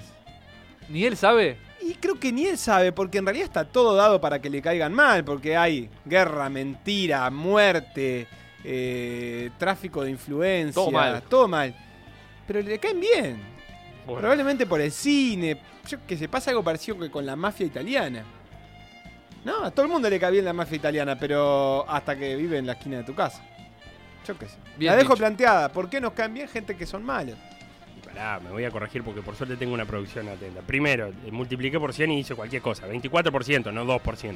Ni 0.90 1.04
él 1.06 1.16
sabe. 1.16 1.56
Y 1.80 1.94
creo 1.94 2.20
que 2.20 2.30
ni 2.32 2.44
él 2.44 2.58
sabe, 2.58 2.92
porque 2.92 3.16
en 3.16 3.24
realidad 3.24 3.46
está 3.46 3.64
todo 3.64 3.94
dado 3.96 4.20
para 4.20 4.42
que 4.42 4.50
le 4.50 4.60
caigan 4.60 4.92
mal, 4.92 5.24
porque 5.24 5.56
hay 5.56 5.88
guerra, 6.04 6.50
mentira, 6.50 7.30
muerte, 7.30 8.26
eh, 8.62 9.48
tráfico 9.56 10.04
de 10.04 10.10
influencia, 10.10 10.74
Todo 10.74 10.90
mal. 10.90 11.22
todo 11.22 11.48
mal. 11.48 11.74
Pero 12.46 12.60
le 12.60 12.78
caen 12.78 13.00
bien. 13.00 13.38
Bueno, 14.04 14.20
Probablemente 14.20 14.66
por 14.66 14.82
el 14.82 14.92
cine. 14.92 15.58
Yo 15.88 15.96
que 16.06 16.18
se 16.18 16.28
pasa 16.28 16.50
algo 16.50 16.62
parecido 16.62 16.98
que 16.98 17.10
con 17.10 17.24
la 17.24 17.36
mafia 17.36 17.64
italiana. 17.64 18.22
No, 19.46 19.64
a 19.64 19.70
todo 19.70 19.86
el 19.86 19.92
mundo 19.92 20.10
le 20.10 20.20
cae 20.20 20.30
bien 20.30 20.44
la 20.44 20.52
mafia 20.52 20.76
italiana, 20.76 21.18
pero 21.18 21.88
hasta 21.88 22.14
que 22.18 22.36
vive 22.36 22.58
en 22.58 22.66
la 22.66 22.72
esquina 22.74 22.98
de 22.98 23.04
tu 23.04 23.14
casa. 23.14 23.42
Yo 24.26 24.36
qué 24.38 24.46
sé. 24.46 24.56
Bien 24.76 24.92
la 24.92 24.96
dejo 24.96 25.10
dicho. 25.14 25.18
planteada. 25.18 25.68
¿Por 25.70 25.88
qué 25.88 26.00
nos 26.00 26.12
caen 26.12 26.34
bien 26.34 26.48
gente 26.48 26.76
que 26.76 26.86
son 26.86 27.04
malos? 27.04 27.36
Y 27.96 28.06
pará, 28.06 28.40
me 28.40 28.50
voy 28.50 28.64
a 28.64 28.70
corregir 28.70 29.02
porque 29.02 29.22
por 29.22 29.34
suerte 29.36 29.56
tengo 29.56 29.72
una 29.74 29.84
producción 29.84 30.28
atenta. 30.28 30.60
Primero, 30.62 31.08
eh, 31.08 31.30
multipliqué 31.30 31.78
por 31.78 31.92
100 31.92 32.10
y 32.12 32.20
hice 32.20 32.34
cualquier 32.34 32.62
cosa. 32.62 32.86
24%, 32.88 33.72
no 33.72 33.84
2%. 33.84 34.34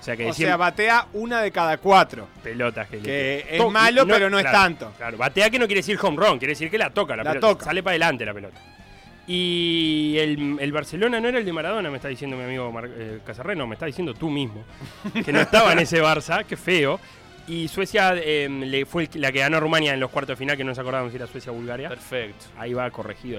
O 0.00 0.04
sea 0.04 0.16
que 0.18 0.24
O 0.24 0.26
decir 0.28 0.46
sea, 0.46 0.56
batea 0.58 1.06
una 1.14 1.40
de 1.40 1.50
cada 1.50 1.78
cuatro. 1.78 2.28
pelotas 2.42 2.88
que, 2.88 2.96
le- 2.98 3.02
Que 3.02 3.46
es 3.52 3.58
To- 3.58 3.70
malo, 3.70 4.04
no- 4.04 4.12
pero 4.12 4.28
no 4.28 4.38
es 4.38 4.44
tanto. 4.44 4.92
Claro, 4.98 5.16
batea 5.16 5.48
que 5.48 5.58
no 5.58 5.66
quiere 5.66 5.78
decir 5.80 5.98
home 6.02 6.16
run, 6.18 6.38
quiere 6.38 6.52
decir 6.52 6.70
que 6.70 6.76
la 6.76 6.90
toca 6.90 7.16
la, 7.16 7.22
La 7.24 7.30
pelota. 7.32 7.48
toca. 7.54 7.64
Sale 7.64 7.82
para 7.82 7.92
adelante 7.92 8.24
la 8.26 8.34
pelota. 8.34 8.60
Y 9.26 10.16
el, 10.18 10.56
el 10.60 10.72
Barcelona 10.72 11.18
no 11.20 11.28
era 11.28 11.38
el 11.38 11.44
de 11.46 11.52
Maradona, 11.52 11.88
me 11.90 11.96
está 11.96 12.08
diciendo 12.08 12.36
mi 12.36 12.44
amigo 12.44 12.70
Mar- 12.70 12.90
eh, 12.94 13.20
Casarreno, 13.24 13.66
me 13.66 13.74
está 13.74 13.86
diciendo 13.86 14.12
tú 14.12 14.28
mismo. 14.28 14.64
Que 15.24 15.32
no 15.32 15.40
estaba 15.40 15.72
en 15.72 15.78
ese 15.78 16.02
Barça, 16.02 16.44
qué 16.44 16.56
feo. 16.58 17.00
Y 17.46 17.68
Suecia 17.68 18.14
eh, 18.16 18.48
le 18.48 18.86
fue 18.86 19.08
la 19.14 19.30
que 19.30 19.40
ganó 19.40 19.58
a 19.58 19.60
Rumania 19.60 19.92
en 19.92 20.00
los 20.00 20.10
cuartos 20.10 20.34
de 20.34 20.38
final, 20.38 20.56
que 20.56 20.64
no 20.64 20.70
nos 20.70 20.78
acordábamos 20.78 21.12
si 21.12 21.16
era 21.16 21.26
Suecia 21.26 21.52
o 21.52 21.54
Bulgaria. 21.54 21.88
perfecto. 21.88 22.46
Ahí 22.56 22.72
va 22.72 22.90
corregido 22.90 23.32